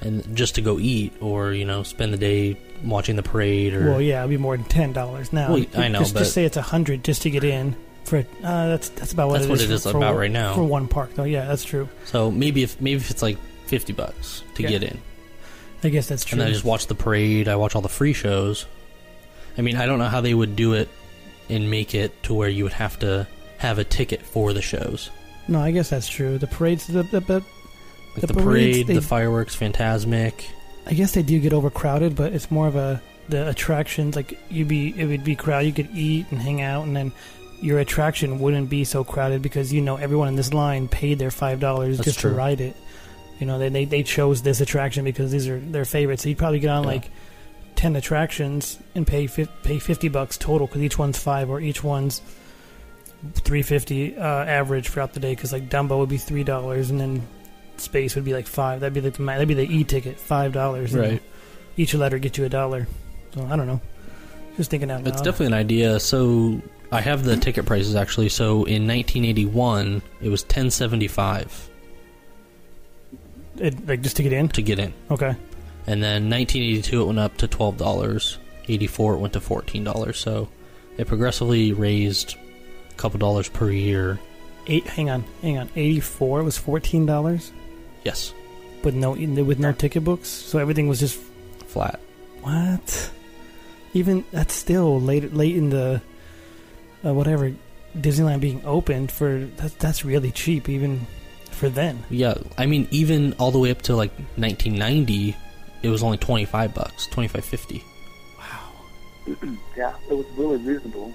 [0.01, 3.91] and just to go eat, or you know spend the day watching the parade, or
[3.91, 5.53] well, yeah, it'd be more than ten dollars now.
[5.53, 7.73] Well, I know, Just, but- just say it's a hundred just to get in.
[8.03, 8.23] For uh,
[8.67, 10.55] that's that's about what That's it what is it is for, about for- right now.
[10.55, 11.23] for one park though.
[11.23, 11.87] Yeah, that's true.
[12.03, 14.69] so maybe if maybe if it's like fifty bucks to Yeah.
[14.71, 14.99] get in,
[15.85, 16.35] I guess that's true.
[16.35, 18.65] and then I just watch the parade, I watch all the free shows.
[19.57, 20.89] I mean, I don't know how they would do it
[21.49, 23.25] and make it to where you would have to
[23.63, 25.09] have a ticket for the shows.
[25.47, 26.37] no, I guess that's true.
[26.37, 27.33] The parades, the, the, the,
[28.13, 28.43] Like The the, parades,
[28.77, 30.45] parade, they- the fireworks, Phantasmic.
[30.85, 34.15] I guess they do get overcrowded, but it's more of a the attractions.
[34.17, 35.67] Like you'd be, it would be crowded.
[35.67, 37.11] You could eat and hang out, and then
[37.61, 41.31] your attraction wouldn't be so crowded because you know everyone in this line paid their
[41.31, 42.31] five dollars just true.
[42.31, 42.75] to ride it.
[43.39, 46.23] You know, they, they they chose this attraction because these are their favorites.
[46.23, 46.89] So you'd probably get on Yeah.
[46.89, 47.09] like
[47.75, 51.81] ten attractions and pay fi- pay fifty bucks total because each one's five or each
[51.81, 52.21] one's
[53.33, 55.33] three fifty uh, average throughout the day.
[55.33, 57.25] Because like Dumbo would be three dollars, and then
[57.77, 58.79] Space would be like five.
[58.81, 60.93] That'd be like the that'd be the e ticket five dollars.
[60.93, 61.21] Right.
[61.77, 62.87] Each letter get you a dollar.
[63.33, 63.81] So I don't know.
[64.57, 65.07] Just thinking out loud.
[65.13, 65.99] It's definitely an idea.
[65.99, 68.29] So I have the ticket prices actually.
[68.29, 71.69] So in 1981, it was 1075
[73.57, 74.49] It, like just to get in.
[74.49, 75.35] to get in, Okay.
[75.87, 78.37] and then 1982 it went up to twelve dollars.
[78.67, 80.19] 84 it went to fourteen dollars.
[80.19, 80.47] So
[80.97, 82.35] it progressively raised
[82.97, 84.19] couple dollars per year.
[84.67, 84.85] Eight.
[84.87, 85.23] Hang on.
[85.41, 85.69] Hang on.
[85.75, 87.51] Eighty-four was fourteen dollars
[88.03, 88.33] Yes,
[88.83, 90.27] with no with no ticket books.
[90.29, 91.19] So everything was just
[91.67, 91.99] flat.
[92.41, 93.11] what?
[93.93, 96.01] Even that's still late late in the
[97.05, 97.53] uh, whatever
[97.95, 101.05] Disneyland being opened for that, that's really cheap even
[101.51, 102.03] for then.
[102.09, 105.35] Yeah, I mean even all the way up to like 1990,
[105.83, 107.83] it was only 25 bucks, 25.50.
[108.39, 109.57] Wow.
[109.77, 111.13] Yeah, it was really reasonable.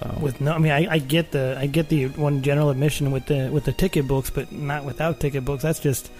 [0.00, 3.10] So With no, I mean, I, I get the I get the one general admission
[3.10, 5.62] with the with the ticket books, but not without ticket books.
[5.62, 6.10] That's just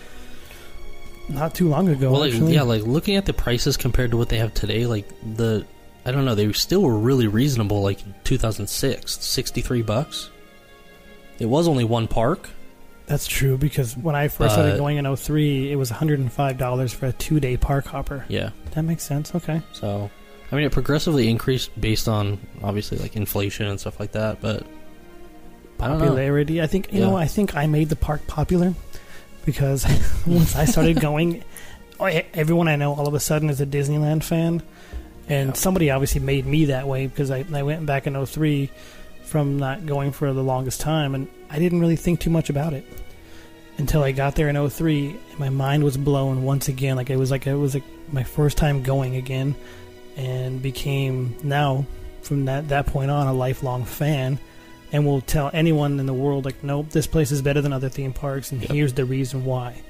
[1.29, 2.11] not too long ago.
[2.11, 5.09] well, like, yeah, like looking at the prices compared to what they have today, like
[5.37, 5.65] the
[6.05, 7.83] I don't know, they still were really reasonable.
[7.83, 10.31] Like in 2006, 63 bucks.
[11.39, 12.51] It was only one park.
[13.07, 17.13] That's true because when I first started going in 03, it was $105 for a
[17.13, 18.25] two day park hopper.
[18.29, 19.35] Yeah, That makes sense.
[19.35, 19.63] Okay.
[19.73, 20.11] so
[20.51, 24.67] I mean it progressively increased based on obviously like inflation and stuff like that, but
[25.81, 25.89] I.
[25.89, 26.61] Popularity.
[26.61, 27.17] I think you know.
[27.17, 28.75] I think I made the park popular
[29.45, 29.87] because
[30.27, 31.45] once I started going,
[32.01, 34.63] oh, everyone I know all of a sudden is a Disneyland fan,
[35.29, 38.71] and somebody obviously made me that way because I, I went back in 03
[39.23, 42.73] from not going for the longest time, and I didn't really think too much about
[42.73, 42.85] it
[43.77, 45.11] until I got there in 03.
[45.31, 46.97] And my mind was blown once again.
[46.97, 49.55] Like it was like it was like my first time going again,
[50.19, 51.87] and became now
[52.23, 54.39] from that that point on a lifelong fan
[54.93, 57.89] and will tell anyone in the world like nope this place is better than other
[57.89, 58.71] theme parks and Yep.
[58.73, 59.81] here's the reason why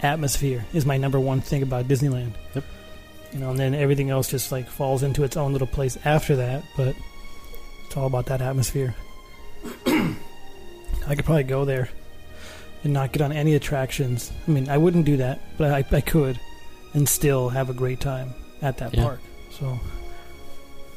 [0.00, 2.64] atmosphere is my number one thing about disneyland Yep.
[3.32, 6.36] you know and then everything else just like falls into its own little place after
[6.36, 6.94] that but
[7.86, 8.94] it's all about that atmosphere
[9.86, 11.88] i could probably go there
[12.84, 16.00] and not get on any attractions i mean i wouldn't do that but i, I
[16.00, 16.38] could
[16.92, 19.02] and still have a great time at that Yeah.
[19.04, 19.20] park
[19.58, 19.78] so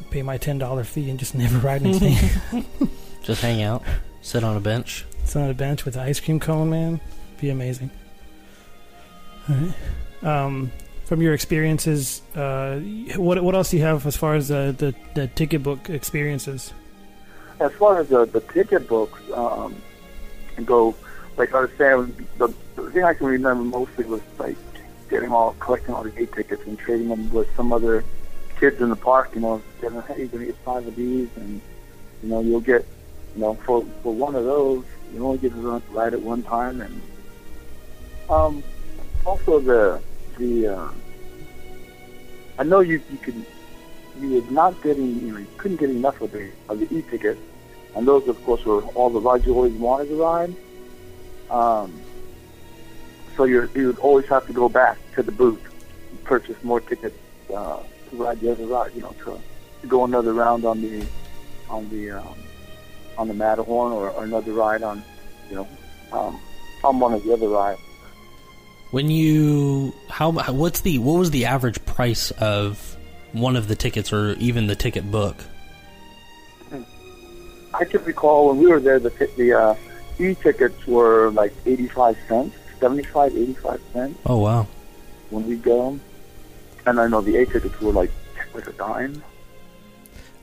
[0.09, 2.65] pay my $10 fee and just never ride anything
[3.27, 3.83] Just hang out,
[4.21, 5.05] sit on a bench.
[5.25, 7.01] Sit on a bench with the ice cream cone, man.
[7.41, 7.91] Be amazing.
[9.49, 10.45] All right.
[10.45, 10.71] Um,
[11.03, 12.79] from your experiences, uh,
[13.17, 16.73] what what else do you have as far as the, the, the ticket book experiences?
[17.59, 19.75] As far as the, the ticket books um,
[20.63, 20.95] go,
[21.35, 24.55] like I was saying, the, the thing I can remember mostly was like
[25.09, 28.05] getting all collecting all the gate tickets and trading them with some other
[28.59, 29.31] kids in the park.
[29.35, 31.61] You know, getting hey, you're gonna get five of these, and
[32.23, 32.85] you know you'll get
[33.35, 36.43] you know for for one of those you only get to run- ride at one
[36.43, 37.01] time, and
[38.29, 38.63] um
[39.25, 40.01] also the
[40.37, 40.89] the uh,
[42.59, 43.45] I know you you could
[44.19, 47.01] you were not getting you know you couldn't get enough of the of the e
[47.03, 47.37] ticket,
[47.95, 50.55] and those of course were all the rides you always wanted to ride.
[51.49, 52.01] Um,
[53.35, 55.63] so you you would always have to go back to the booth,
[56.09, 57.15] and purchase more tickets
[57.53, 58.91] uh, to ride the other ride.
[58.95, 59.39] You know to,
[59.81, 61.05] to go another round on the
[61.69, 62.35] on the um,
[63.17, 65.03] on the Matterhorn or, or another ride on
[65.49, 65.67] you know
[66.11, 66.39] um,
[66.83, 67.81] on one of the other rides.
[68.91, 72.95] When you how what's the what was the average price of
[73.33, 75.35] one of the tickets or even the ticket book?
[77.73, 79.75] I can recall when we were there, the the uh,
[80.19, 84.67] e-tickets were like 85 cents, 75, 85 cents Oh wow.
[85.29, 85.99] when we go.
[86.87, 88.11] And I know the A-tickets were like
[88.55, 89.21] like a dime.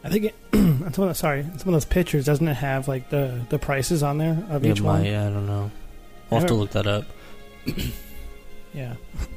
[0.05, 3.09] I think it, it's one of, sorry, some of those pictures doesn't it have like
[3.11, 5.05] the the prices on there of Yeah, each my, one?
[5.07, 5.71] yeah, I don't know.
[6.31, 7.05] I'll have to look that up.
[8.75, 8.95] Yeah.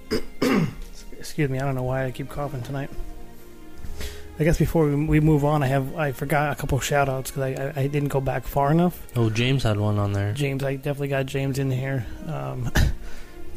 [1.19, 2.89] Excuse me, I don't know why I keep coughing tonight.
[4.39, 7.29] I guess before we, we move on, I have I forgot a couple shout outs
[7.29, 8.99] because I, I I didn't go back far enough.
[9.15, 10.33] Oh, James had one on there.
[10.33, 12.05] James, I definitely got James in here.
[12.25, 12.71] Um,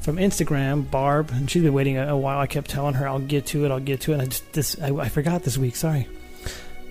[0.00, 2.38] from Instagram, Barb, and she's been waiting a, a while.
[2.38, 4.14] I kept telling her I'll get to it, I'll get to it.
[4.14, 5.76] And I just this I, I forgot this week.
[5.76, 6.08] Sorry.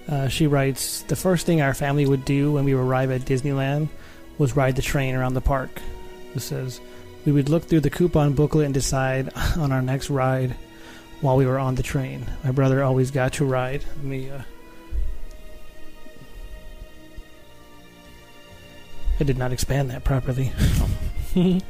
[0.07, 3.89] Uh, she writes the first thing our family would do when we arrive at Disneyland
[4.39, 5.69] was ride the train around the park.
[6.33, 6.79] It says
[7.25, 10.55] we would look through the coupon booklet and decide on our next ride
[11.21, 12.25] while we were on the train.
[12.43, 13.83] My brother always got to ride.
[14.01, 14.29] Me.
[14.29, 14.41] Uh,
[19.19, 20.51] I did not expand that properly.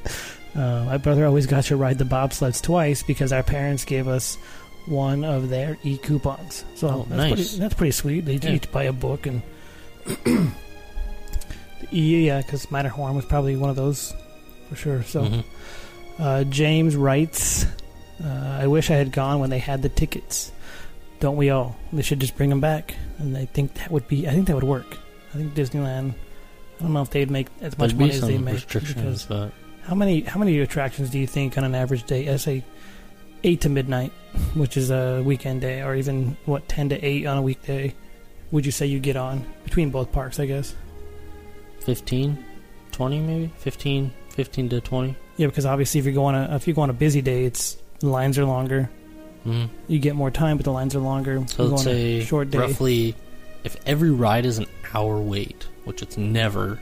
[0.55, 4.35] uh, my brother always got to ride the bobsleds twice because our parents gave us
[4.87, 6.65] one of their e coupons.
[6.75, 7.33] So Oh, that's, nice.
[7.33, 8.25] pretty, that's pretty sweet.
[8.25, 8.51] They Yeah.
[8.55, 9.41] each buy a book and.
[10.05, 10.51] the
[11.93, 14.13] e, yeah, because Matterhorn was probably one of those
[14.69, 15.03] for sure.
[15.03, 15.23] So.
[15.23, 15.43] Mhm.
[16.17, 17.65] Uh, James writes,
[18.23, 18.27] uh,
[18.61, 20.51] I wish I had gone when they had the tickets.
[21.21, 21.77] Don't we all?
[21.93, 24.27] They should just bring them back, and I think that would be.
[24.27, 24.97] I think that would work.
[25.33, 26.13] I think Disneyland.
[26.79, 29.51] I don't know if they'd make as much There'd money as they make because but
[29.89, 32.29] how many how many attractions do you think on an average day?
[32.31, 32.63] I say
[33.43, 34.11] eight to midnight,
[34.53, 37.95] which is a weekend day, or even what ten to eight on a weekday.
[38.51, 40.39] Would you say you get on between both parks?
[40.39, 40.75] I guess.
[41.81, 42.45] 15,
[42.91, 45.15] 20 maybe 15, 15 to 20.
[45.37, 47.45] Yeah, because obviously if you go on a if you go on a busy day,
[47.45, 48.89] it's lines are longer.
[49.43, 51.43] hmm You get more time, but the lines are longer.
[51.47, 52.59] So you go let's on say a short day.
[52.59, 53.15] roughly,
[53.63, 56.79] if every ride is an hour wait, which it's never.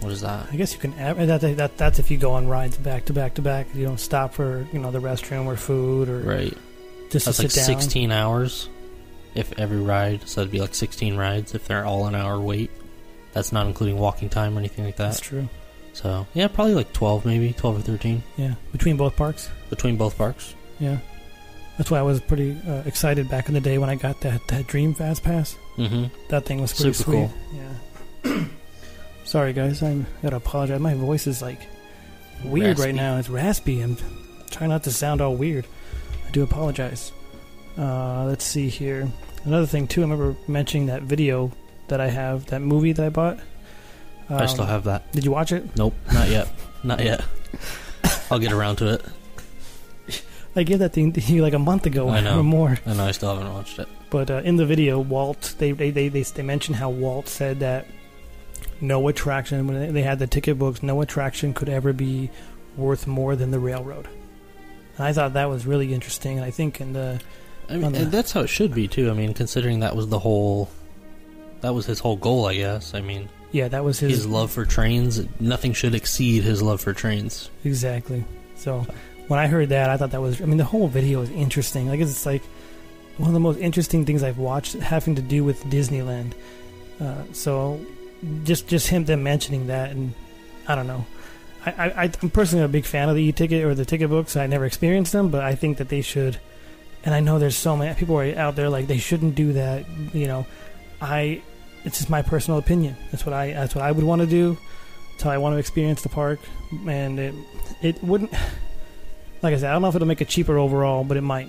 [0.00, 0.46] What is that?
[0.52, 0.96] I guess you can.
[0.96, 3.66] That, that that's if you go on rides back to back to back.
[3.74, 6.56] You don't stop for you know the restroom or food or Right.
[7.10, 7.80] just That's to like sit down.
[7.80, 8.68] 16 hours.
[9.34, 12.70] If every ride, so it'd be like 16 rides if they're all an hour wait.
[13.32, 15.08] That's not including walking time or anything like that.
[15.08, 15.48] That's true.
[15.92, 19.50] So yeah, probably like 12 maybe, 12 or 13 Yeah, between both parks.
[19.70, 20.54] between both parks.
[20.78, 20.98] Yeah,
[21.78, 24.46] that's why I was pretty uh, excited back in the day when I got that
[24.48, 25.56] that Dream Fast Pass.
[25.76, 26.04] Mm-hmm.
[26.28, 27.30] That thing was pretty Super sweet.
[28.24, 28.32] cool.
[28.34, 28.44] Yeah.
[29.26, 30.80] Sorry guys, I'm gotta apologize.
[30.80, 31.60] My voice is like
[32.44, 33.16] weird right now.
[33.18, 33.80] It's raspy.
[33.80, 33.96] I'm
[34.50, 35.66] trying not to sound all weird.
[36.26, 37.12] I do apologize.
[37.76, 39.08] Uh, let's see here.
[39.44, 40.00] Another thing too.
[40.00, 41.50] I remember mentioning that video
[41.88, 43.38] that I have, that movie that I bought.
[44.30, 45.10] I Um, still have that.
[45.12, 45.76] Did you watch it?
[45.76, 46.48] Nope, not yet.
[46.84, 47.24] not yet.
[48.30, 49.04] I'll get around to it.
[50.54, 52.38] I gave that thing to you like a month ago I know.
[52.40, 52.78] or more.
[52.86, 53.88] I know I still haven't watched it.
[54.08, 57.60] But uh, in the video, Walt they they, they they they mentioned how Walt said
[57.60, 57.86] that
[58.80, 62.30] no attraction when they- had the ticket books, no attraction could ever be
[62.76, 64.06] worth more than the railroad.
[64.98, 66.36] And I thought that was really interesting.
[66.38, 67.20] And I think in the
[67.68, 69.10] I mean, the- that's how it should be too.
[69.10, 70.68] I mean, considering that was the whole,
[71.62, 72.94] that was his whole goal, I guess.
[72.94, 75.22] I mean, yeah, that was his, his love for trains.
[75.40, 77.50] Nothing should exceed his love for trains.
[77.64, 78.24] exactly.
[78.56, 78.86] So
[79.28, 80.40] when I heard that, I thought that was.
[80.40, 81.88] I mean, the whole video is interesting.
[81.88, 82.42] Like it's like
[83.18, 86.32] one of the most interesting things I've watched having to do with Disneyland.
[87.00, 87.80] Uh, so
[88.44, 90.14] just just him them mentioning that, and
[90.66, 91.06] I don't know.
[91.64, 94.36] I, I I'm personally a big fan of the e-ticket or the ticket books.
[94.36, 96.38] I never experienced them, but I think that they should.
[97.04, 99.84] And I know there's so many people are out there like they shouldn't do that.
[100.12, 100.46] You know,
[101.00, 101.42] I
[101.84, 102.96] it's just my personal opinion.
[103.10, 104.58] That's what I that's what I would want to do.
[105.18, 106.40] So I want to experience the park,
[106.86, 107.34] and it
[107.82, 108.32] it wouldn't.
[109.42, 111.46] Like I said, I don't know if it'll make it cheaper overall, but it might.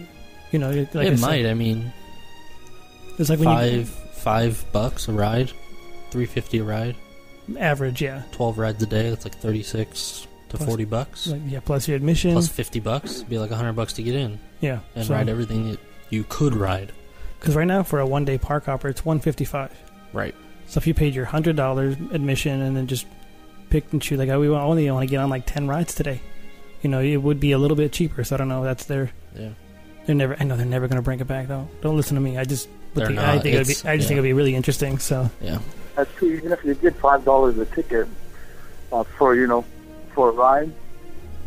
[0.51, 1.45] You know, it, like I it said, might.
[1.45, 1.93] I mean,
[3.17, 5.53] It's like five five bucks a ride,
[6.11, 6.95] three fifty a ride,
[7.57, 8.23] average, yeah.
[8.31, 9.09] twelve rides a day.
[9.09, 11.27] That's like thirty six to Plus- forty bucks.
[11.27, 14.39] Like yeah, plus your admission, Plus fifty bucks, be like hundred bucks to get in
[14.61, 16.91] yeah, and so- ride everything that you could ride.
[17.39, 19.71] Because right now, for a one day park hopper, it's one fifty five.
[20.13, 20.33] Right.
[20.67, 23.05] So if you paid your hundred dollars admission and then just
[23.69, 26.19] picked and choose, like, oh, we only want to get on like ten rides today,
[26.81, 28.23] you know, it would be a little bit cheaper.
[28.23, 28.63] So I don't know.
[28.63, 29.11] That's their.
[29.35, 29.49] Yeah.
[30.05, 30.35] They're never.
[30.39, 31.67] I know they're never going to bring it back though.
[31.81, 32.37] Don't listen to me.
[32.37, 32.69] I just.
[32.95, 33.73] They're the- I think it'd be.
[33.73, 33.97] I just yeah.
[33.97, 34.97] think it'd be really interesting.
[34.97, 35.59] So Yeah.
[35.97, 36.29] That's true.
[36.29, 38.07] Even if you did five dollars a ticket
[38.93, 39.65] uh, for you know
[40.13, 40.71] for a ride,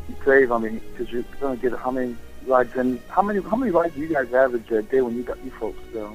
[0.08, 0.52] you save.
[0.52, 3.70] I mean, because you're going to get how many rides and how many how many
[3.70, 6.14] rides do you guys average a day when you got you folks go?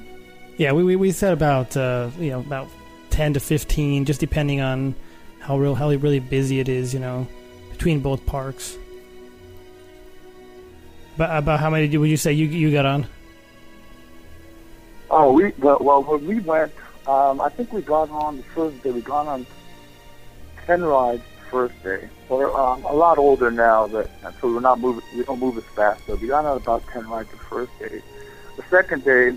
[0.56, 2.68] yeah, we we, we said about uh, you know about
[3.10, 4.94] ten to fifteen, just depending on
[5.40, 6.94] how real how really busy it is.
[6.94, 7.26] You know,
[7.70, 8.76] between both parks.
[11.16, 13.06] But about how many would you say you you got on?
[15.10, 16.72] Oh, we well, well when we went,
[17.06, 18.90] um, I think we got on the first day.
[18.90, 19.46] We got on
[20.66, 22.08] ten rides the first day.
[22.28, 25.02] We're um, a lot older now, but so we're not moving.
[25.16, 26.04] We don't move as fast.
[26.06, 28.02] So we got on about ten rides the first day.
[28.56, 29.36] The second day,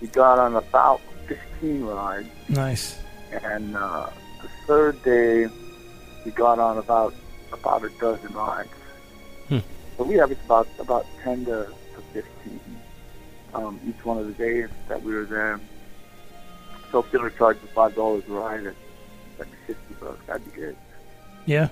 [0.00, 2.98] we got on about fifteen rides, Nice.
[3.42, 4.08] and uh,
[4.42, 5.48] the third day,
[6.24, 7.14] we got on about
[7.52, 8.68] about a dozen rides.
[9.48, 9.58] Hmm.
[9.96, 12.60] So we averaged about about ten to, to fifteen
[13.52, 15.60] um, each one of the days that we were there.
[16.92, 18.76] So if they were charging five dollars a ride, it's
[19.38, 20.18] like fifty bucks.
[20.26, 20.76] That'd be good.
[21.46, 21.68] Yeah.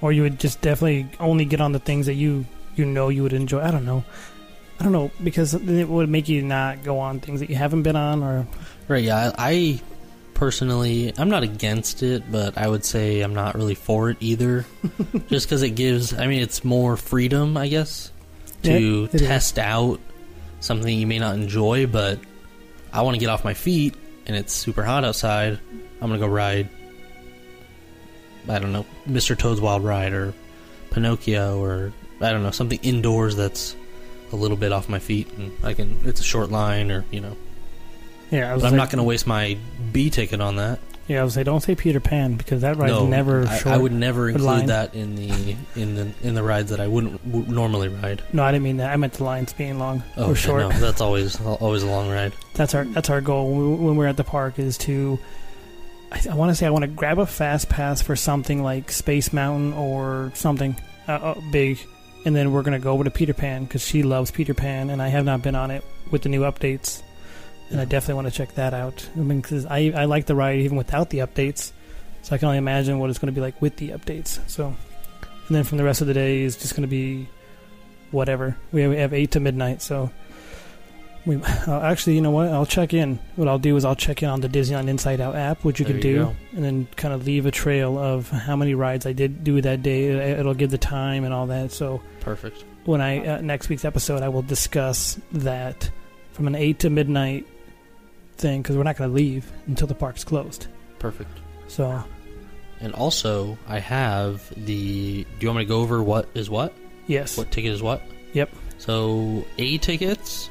[0.00, 2.44] Or you would just definitely only get on the things that you
[2.76, 3.60] you know you would enjoy.
[3.62, 4.04] I don't know.
[4.80, 7.56] I don't know because then it would make you not go on things that you
[7.56, 8.46] haven't been on or
[8.88, 9.32] Right, yeah.
[9.38, 9.80] I, I
[10.34, 14.66] personally, I'm not against it, but I would say I'm not really for it either.
[15.28, 18.10] Just because it gives, I mean, it's more freedom, I guess,
[18.64, 19.20] to Yeah, it is.
[19.22, 20.00] test out
[20.60, 22.18] something you may not enjoy, but
[22.92, 23.94] I want to get off my feet
[24.26, 25.58] and it's super hot outside.
[26.00, 26.68] I'm to go ride,
[28.48, 29.36] I don't know, Mr.
[29.38, 30.34] Toad's Wild Ride or
[30.90, 33.74] Pinocchio or, I don't know, something indoors that's
[34.32, 37.20] a little bit off my feet and I can, it's a short line or, you
[37.20, 37.36] know.
[38.30, 38.50] yeah.
[38.50, 39.56] I was But I'm like- not to waste my
[39.92, 40.78] B ticket on that.
[41.06, 43.74] Yeah, I was say don't say Peter Pan because that ride no, never I, short.
[43.74, 44.66] I would never include line.
[44.66, 48.22] that in the in the in the rides that I wouldn't w- normally ride.
[48.32, 48.90] No, I didn't mean that.
[48.90, 50.60] I meant the lines being long Oh, or short.
[50.62, 52.32] no, that's always always a long ride.
[52.54, 55.18] That's our that's our goal when we're at the park is to.
[56.10, 58.90] I, I want to say I want to grab a fast pass for something like
[58.90, 60.74] Space Mountain or something
[61.08, 61.78] uh, uh, big,
[62.24, 65.02] and then we're gonna go over to Peter Pan because she loves Peter Pan, and
[65.02, 67.02] I have not been on it with the new updates,
[67.70, 69.08] and I definitely want to check that out.
[69.16, 71.72] I mean, because I I like the ride even without the updates,
[72.22, 74.38] so I can only imagine what it's going to be like with the updates.
[74.48, 77.28] So, and then from the rest of the day is just going to be
[78.10, 78.56] whatever.
[78.72, 80.10] We have, we have eight to midnight, so.
[81.26, 82.48] We, uh, actually, you know what?
[82.48, 83.18] I'll check in.
[83.36, 85.86] What I'll do is I'll check in on the Disneyland Inside Out app, which you
[85.86, 86.36] There can you do, go.
[86.52, 89.82] and then kind of leave a trail of how many rides I did do that
[89.82, 90.04] day.
[90.08, 91.72] It- It'll give the time and all that.
[91.72, 92.62] So Perfect.
[92.84, 95.88] when I uh, next week's episode, I will discuss that
[96.32, 97.46] from an eight to midnight
[98.36, 100.66] thing because we're not going to leave until the park's closed.
[100.98, 101.30] Perfect.
[101.68, 102.02] So
[102.80, 105.24] And also, I have the.
[105.24, 106.72] Do you want me to go over what is what?
[107.06, 108.02] yes, What ticket is what?
[108.32, 108.50] Yep.
[108.78, 110.48] So A tickets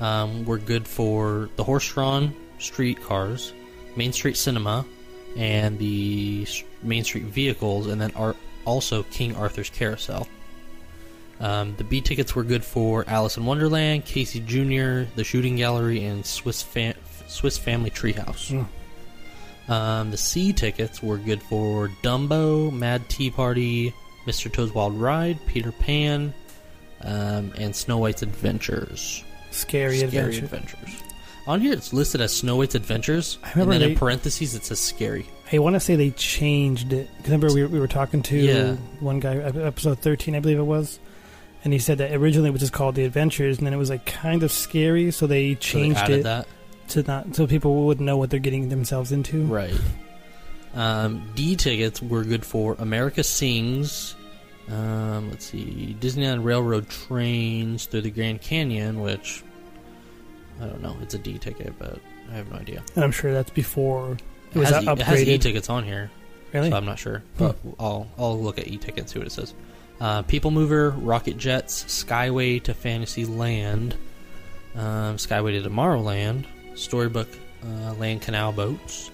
[0.00, 3.52] um, were good for the horse-drawn street cars,
[3.96, 4.84] Main Street Cinema,
[5.36, 6.46] and the
[6.82, 10.26] Main Street vehicles, and then ar- also King Arthur's Carousel.
[11.40, 16.04] Um, the B tickets were good for Alice in Wonderland, Casey Jr., the Shooting Gallery,
[16.04, 16.94] and Swiss Fa-
[17.34, 18.50] Swiss Family Treehouse.
[19.68, 19.70] Mm.
[19.72, 23.94] Um, the C tickets were good for Dumbo, Mad Tea Party,
[24.26, 24.52] Mr.
[24.52, 26.34] Toad's Wild Ride, Peter Pan,
[27.02, 29.24] um, and Snow White's Adventures.
[29.50, 30.44] scary, adventure.
[30.44, 30.90] Adventures.
[31.46, 34.54] On here, it's listed as Snow White's Adventures, I remember and then they- in parentheses
[34.54, 35.26] it says scary.
[35.52, 37.08] I want to say they changed it.
[37.24, 38.72] Remember, we were, we were talking to Yeah.
[39.00, 40.98] one guy, episode 13, I believe it was,
[41.62, 43.90] and he said that originally it was just called The Adventures, and then it was
[43.90, 46.48] like kind of scary, so they So they changed added it that.
[46.88, 49.44] To not so people would know what they're getting themselves into.
[49.44, 49.74] Right.
[50.74, 54.14] Um, D tickets were good for America Sings.
[54.68, 59.42] Um, let's see, Disneyland Railroad trains through the Grand Canyon, which
[60.60, 60.96] I don't know.
[61.02, 61.98] It's a D ticket, but
[62.30, 62.82] I have no idea.
[62.94, 64.20] And I'm sure that's before it
[64.54, 65.26] It was has, e- it has upgraded.
[65.28, 66.10] E tickets on here,
[66.52, 66.70] really.
[66.70, 67.22] so I'm not sure.
[67.38, 69.52] But I'll I'll look at E tickets see what it says.
[70.00, 73.94] Uh, People Mover, Rocket Jets, Skyway to Fantasyland,
[74.74, 77.28] um, Skyway to Tomorrowland, Storybook
[77.64, 79.10] uh, Land Canal Boats,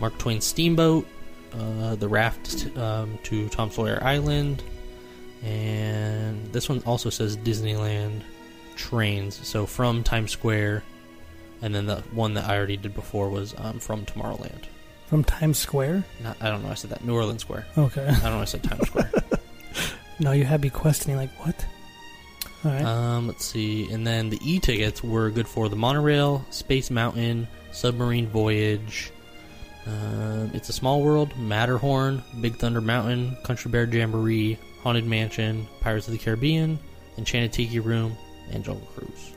[0.00, 1.06] Mark Twain Steamboat,
[1.54, 4.62] uh, the raft um, to Tom Sawyer Island,
[5.42, 8.22] and this one also says Disneyland
[8.76, 9.46] trains.
[9.46, 10.82] So from Times Square,
[11.60, 14.64] and then the one that I already did before was um, from Tomorrowland.
[15.06, 16.04] From Times Square.
[16.22, 16.70] Not, I don't know.
[16.70, 17.66] I said that New Orleans Square.
[17.76, 18.06] Okay.
[18.06, 18.40] I don't know.
[18.40, 19.12] I said Times Square.
[20.18, 21.66] no, you had me questioning like what?
[22.64, 22.82] Right.
[22.82, 23.90] Um, let's see.
[23.90, 29.10] And then the e tickets were good for the monorail, Space Mountain, Submarine Voyage,
[29.86, 36.06] um, It's a Small World, Matterhorn, Big Thunder Mountain, Country Bear Jamboree, Haunted Mansion, Pirates
[36.06, 36.78] of the Caribbean,
[37.18, 38.16] Enchanted Tiki Room,
[38.52, 39.32] and Jungle Cruise.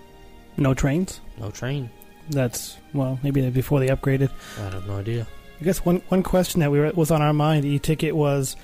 [0.58, 1.20] no trains.
[1.40, 1.90] No train.
[2.30, 4.30] That's well, maybe before they upgraded.
[4.60, 5.28] I have no idea.
[5.62, 8.56] I guess one one question that we were, was on our mind e-ticket was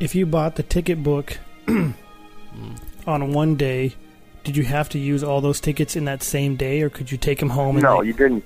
[0.00, 2.78] if you bought the ticket book Mm.
[3.06, 3.94] On one day,
[4.44, 7.18] did you have to use all those tickets in that same day, or could you
[7.18, 7.76] take them home?
[7.76, 8.44] And No, like- you didn't.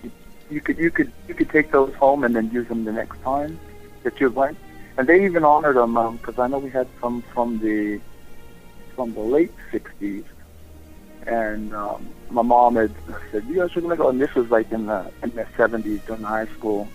[0.49, 3.21] You could you could you could take those home and then use them the next
[3.23, 3.59] time
[4.05, 4.57] that you went.
[4.97, 8.01] And they even honored them because I know we had some from the
[8.95, 10.25] from the late '60s,
[11.27, 12.93] and um, my mom had
[13.33, 16.07] said, "You guys are gonna go." And this was like in the in the '70s
[16.07, 16.89] during high school.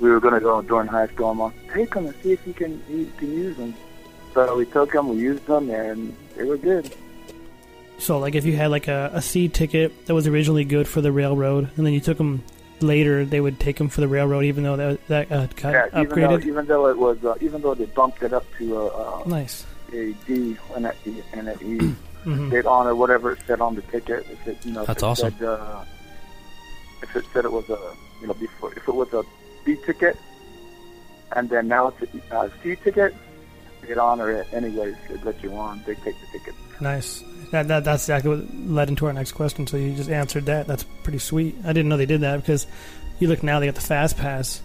[0.00, 1.30] We were gonna go during high school.
[1.30, 3.74] I'm like, "Take them and see if you can you can use them."
[4.32, 6.90] So we took them, we used them, and they were good.
[7.98, 11.00] so like if you had like a, a C ticket that was originally good for
[11.00, 12.42] the railroad, and then you took them
[12.80, 16.00] later, they would take them for the railroad, even though that that uh, got Yeah,
[16.02, 18.86] even though even though it was uh, even though they bumped it up to a,
[18.86, 19.66] uh, nice.
[19.92, 21.78] a D and a E and an E,
[22.24, 24.26] hmm they'd honor whatever it said on the ticket.
[24.30, 25.34] If it you know if That's it awesome.
[25.38, 25.84] said uh,
[27.02, 27.78] if it said it was a
[28.20, 29.24] you know before if it was a
[29.64, 30.16] B ticket,
[31.34, 33.12] and then now it's a uh, ticket,
[33.88, 34.96] they'd or it anyways.
[35.08, 35.82] They'd let you on.
[35.86, 36.54] They take the ticket.
[36.80, 37.24] Nice.
[37.50, 39.66] That, that that's exactly what led into our next question.
[39.66, 40.66] So you just answered that.
[40.66, 41.56] That's pretty sweet.
[41.64, 42.66] I didn't know they did that because
[43.18, 44.62] you look now they got the fast pass,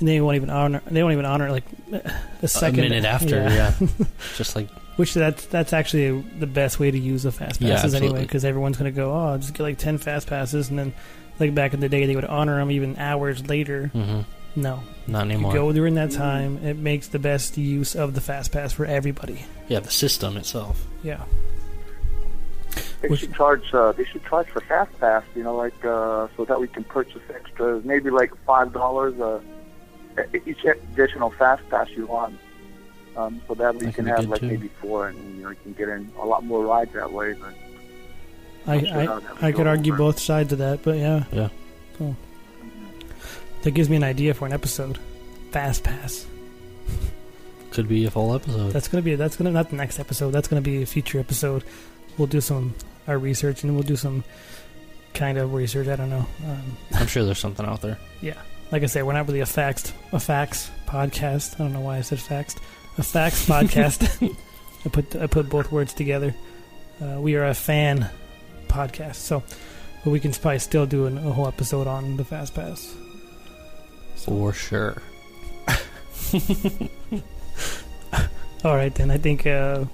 [0.00, 0.82] and they won't even honor.
[0.86, 1.64] They won't even honor like
[2.42, 3.74] a second a minute after, yeah.
[4.36, 7.94] Just like Which that's that's actually the best way to use the fast Yeah, passes
[7.94, 10.94] anyway, because everyone's gonna go, oh, I'll just get like ten fast passes, and then
[11.38, 13.86] like back in the day they would honor them even hours later.
[13.88, 14.20] hmm
[14.56, 15.52] No, not you anymore.
[15.52, 16.58] go during that time.
[16.64, 19.44] It makes the best use of the fast pass for everybody.
[19.68, 20.86] Yeah, the system itself.
[21.02, 21.24] Yeah.
[23.02, 23.72] They Which- should charge.
[23.74, 25.22] Uh, they should charge for fast pass.
[25.34, 27.84] You know, like uh, so that we can purchase extras.
[27.84, 29.40] Maybe like five dollars a
[30.46, 32.38] each additional fast pass you want.
[33.16, 34.46] Um, so that we That can can have like too.
[34.48, 37.34] maybe four, and you know you can get in a lot more rides that way.
[37.34, 37.54] But
[38.66, 39.98] I, sure how that would I, I could argue over.
[39.98, 41.24] both sides of that, but yeah.
[41.32, 41.48] Yeah.
[41.98, 42.16] So
[43.62, 44.98] that gives me an idea for an episode.
[45.50, 46.26] Fast pass.
[47.70, 48.72] Could be a full episode.
[48.72, 50.30] That's gonna be that's gonna not the next episode.
[50.30, 51.64] That's gonna be a future episode.
[52.16, 52.74] We'll do some
[53.06, 54.24] our research and we'll do some
[55.14, 55.88] kind of research.
[55.88, 56.26] I don't know.
[56.46, 57.98] Um, I'm sure there's something out there.
[58.20, 58.40] Yeah,
[58.72, 61.54] like I say, we're not really a faxed a fax podcast.
[61.54, 62.58] I don't know why I said faxed.
[62.98, 64.34] A fax podcast.
[64.84, 66.34] I put I put both words together.
[67.02, 68.08] Uh, we are a fan
[68.68, 69.42] podcast, so
[70.02, 72.94] but we can probably still do an, a whole episode on the fast pass.
[74.16, 75.00] For sure.
[78.64, 79.84] All right, then I think uh,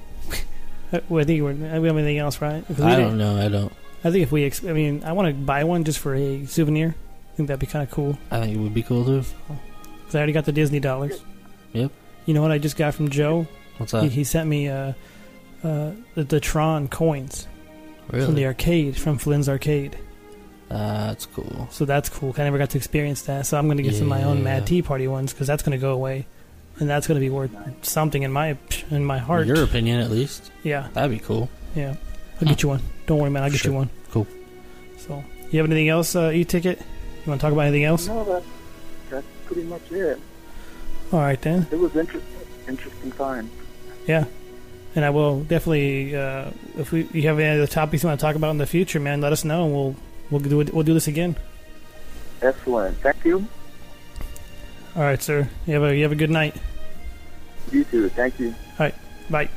[1.09, 2.65] well, I think we're, we have anything else, right?
[2.81, 3.37] I don't know.
[3.37, 3.73] I don't.
[4.05, 6.45] I think if we, ex- I mean, I want to buy one just for a
[6.47, 6.95] souvenir.
[7.33, 8.19] I think that'd be kind of cool.
[8.31, 9.23] I think it would be cool too.
[10.07, 11.23] Cause I already got the Disney dollars.
[11.73, 11.91] Yep.
[12.27, 13.47] You know what I just got from Joe?
[13.79, 14.13] What's He, that?
[14.13, 14.93] he sent me uh,
[15.65, 17.47] uh, the, the Tron coins
[18.11, 18.27] really?
[18.27, 19.97] from the arcade, from Flynn's arcade.
[20.73, 21.69] That's cool.
[21.71, 22.35] So that's cool.
[22.39, 23.47] I never got to experience that.
[23.47, 25.63] So I'm going to get some of my own Mad Tea Party ones because that's
[25.63, 26.27] going to go away,
[26.79, 27.51] and that's going to be worth
[27.83, 28.57] something in my
[28.91, 29.47] in my heart.
[29.47, 30.51] Your opinion, at least.
[30.63, 31.49] yeah, That'd be cool.
[31.75, 31.97] yeah.
[32.41, 32.81] I'll get you one.
[33.07, 33.43] Don't worry, man.
[33.45, 33.71] I'll get Sure.
[33.73, 33.91] you one.
[34.11, 34.27] Cool.
[34.99, 36.17] So, you have anything else?
[36.17, 36.79] Uh, e-ticket?
[36.81, 38.09] You want to talk about anything else?
[38.09, 38.47] no, that's
[39.11, 40.19] that's pretty much it.
[41.13, 41.67] All right then.
[41.71, 43.49] It was interesting, interesting time.
[44.09, 44.25] Yeah.
[44.97, 48.27] And I will definitely, uh, if we you have any other topics you want to
[48.27, 49.97] talk about in the future, man, let us know, and we'll
[50.33, 50.75] we'll do it.
[50.75, 51.37] We'll do this again.
[52.41, 52.97] Excellent.
[52.99, 53.47] Thank you.
[54.97, 55.49] All right, sir.
[55.67, 56.57] You have a you have a good night.
[57.71, 58.09] You too.
[58.09, 58.53] Thank you.
[59.31, 59.49] Bye.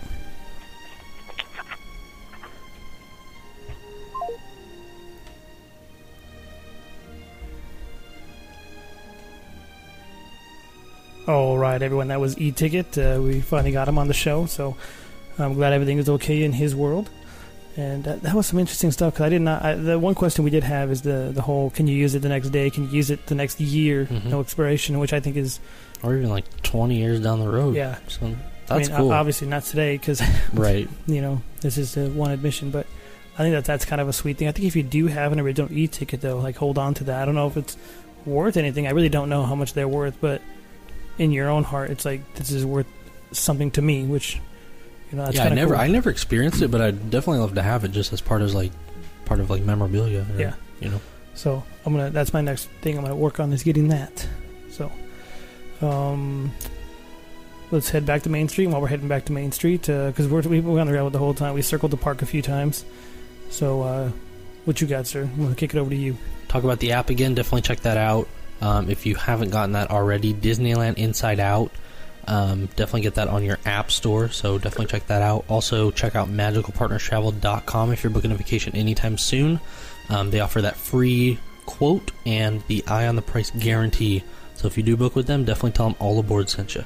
[11.27, 12.09] All right, everyone.
[12.09, 12.97] That was e-ticket.
[12.97, 14.77] Uh, we finally got him on the show, so
[15.39, 17.09] I'm glad everything is okay in his world.
[17.77, 19.61] And that, that was some interesting stuff because I did not.
[19.63, 22.19] I, the one question we did have is the the whole: Can you use it
[22.19, 22.69] the next day?
[22.69, 24.05] Can you use it the next year?
[24.05, 24.25] Mhm.
[24.25, 25.59] No expiration, which I think is
[26.01, 27.75] Or even like 20 years down the road.
[27.75, 27.97] yeah.
[28.07, 29.11] So I that's mean, cool.
[29.11, 30.21] obviously not today because
[30.53, 30.87] right.
[31.05, 32.87] you know, this is uh, one admission, but
[33.37, 34.47] I think that that's kind of a sweet thing.
[34.47, 37.21] I think if you do have an original e-ticket, though, like hold on to that.
[37.21, 37.75] I don't know if it's
[38.25, 38.87] worth anything.
[38.87, 40.41] I really don't know how much they're worth, but
[41.17, 42.87] in your own heart, it's like this is worth
[43.33, 44.39] something to me, which
[45.11, 45.81] you know, yeah, I never, cool.
[45.81, 48.53] I never experienced it, but I'd definitely love to have it just as part of
[48.53, 48.71] like,
[49.25, 50.25] part of like memorabilia.
[50.33, 50.53] or, Yeah.
[50.79, 51.01] You know.
[51.35, 52.09] So I'm gonna.
[52.09, 52.97] That's my next thing.
[52.97, 54.27] I'm gonna work on is getting that.
[54.71, 54.91] So,
[55.81, 56.51] um,
[57.71, 58.67] let's head back to Main Street.
[58.67, 61.19] While we're heading back to Main Street, because we're we were on the railroad the
[61.19, 61.53] whole time.
[61.53, 62.85] We circled the park a few times.
[63.49, 64.11] So, uh,
[64.65, 65.23] what you got, sir?
[65.23, 66.17] I'm gonna kick it over to you.
[66.47, 68.27] talk about the app again, definitely check that out.
[68.61, 71.71] Um, if you haven't gotten that already, Disneyland Inside Out,
[72.27, 74.29] um, definitely get that on your app store.
[74.29, 75.45] So definitely check that out.
[75.47, 79.59] Also, check out magicalpartnerstravel.com if you're booking a vacation anytime soon.
[80.09, 84.23] Um, they offer that free quote and the eye on the price guarantee.
[84.55, 86.85] So if you do book with them, definitely tell them all aboard sent you.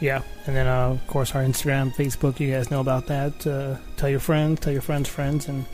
[0.00, 2.40] Yeah, and then uh, of course our Instagram, Facebook.
[2.40, 3.46] You guys know about that.
[3.46, 5.66] Uh, tell your friends, tell your friends' friends, and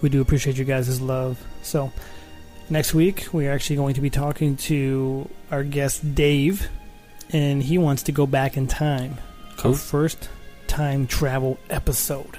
[0.00, 1.44] we do appreciate you guys' love.
[1.62, 1.92] So
[2.70, 6.68] next week we are actually going to be talking to our guest Dave,
[7.32, 9.16] and he wants to go back in time.
[9.56, 9.72] Cool.
[9.72, 10.28] Our first
[10.66, 12.38] time travel episode.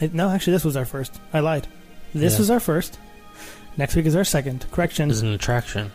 [0.00, 1.20] I, no, actually, this was our first.
[1.32, 1.66] I lied.
[2.14, 2.38] This Yeah.
[2.40, 2.98] was our first.
[3.76, 4.66] Next week is our second.
[4.70, 5.08] Correction.
[5.08, 5.92] This is an attraction.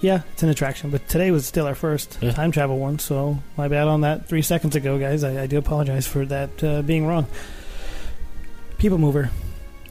[0.00, 2.32] Yeah, it's an attraction, but today was still our first Yeah.
[2.32, 5.24] time travel one, so my bad on that three seconds ago, guys.
[5.24, 7.26] I, I do apologize for that uh, being wrong.
[8.78, 9.30] People Mover.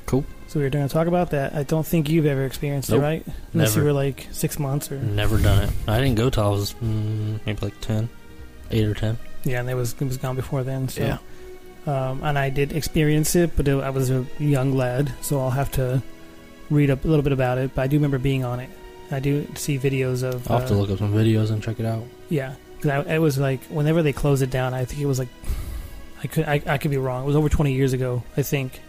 [0.05, 0.23] Cool.
[0.55, 1.53] So we are going to talk about that.
[1.53, 3.25] I don't think you've ever experienced Nope, it, right?
[3.51, 3.79] Unless never.
[3.81, 4.97] you were like six months or.
[4.99, 5.69] Never done it.
[5.85, 8.07] I didn't go till I was mm, maybe like 10,
[8.71, 9.17] 8 or 10.
[9.43, 11.01] Yeah, and it was, it was gone before then, so.
[11.03, 11.17] Yeah.
[11.85, 15.49] Um, and I did experience it, but it, I was a young lad, so I'll
[15.49, 16.01] have to
[16.69, 17.75] read up a little bit about it.
[17.75, 18.69] But I do remember being on it.
[19.11, 20.49] I do see videos of.
[20.49, 22.05] I'll have to uh, look up some videos and check it out.
[22.29, 25.27] Yeah, because it was like whenever they closed it down, I think it was like
[26.23, 27.25] I could I, I could be wrong.
[27.25, 28.79] It was over twenty years ago, I think,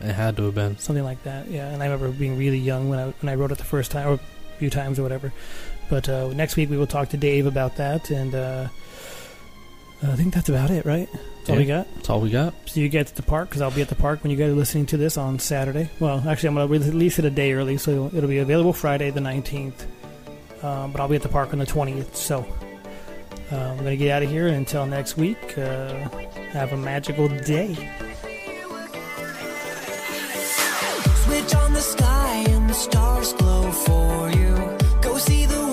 [0.00, 0.78] It had to have been.
[0.78, 1.50] something like that.
[1.50, 3.90] Yeah, and I remember being really young when I when I wrote it the first
[3.90, 4.20] time or a
[4.58, 5.32] few times or whatever.
[5.88, 8.68] But uh, next week we will talk to Dave about that, and uh,
[10.02, 11.08] I think that's about it, right?
[11.12, 11.86] That's all we got.
[11.96, 12.54] That's all we got.
[12.66, 14.50] So you get at the park because I'll be at the park when you guys
[14.50, 15.90] are listening to this on Saturday.
[15.98, 19.10] Well, actually, I'm going to release it a day early, so it'll be available Friday
[19.10, 19.86] the 19th.
[20.62, 22.14] Um, but I'll be at the park on the 20th.
[22.14, 22.46] So
[23.50, 24.46] uh, I'm going to get out of here.
[24.46, 26.08] And until next week, uh,
[26.52, 27.74] have a magical day.
[31.80, 34.54] The sky and the stars glow for you.
[35.00, 35.69] Go see the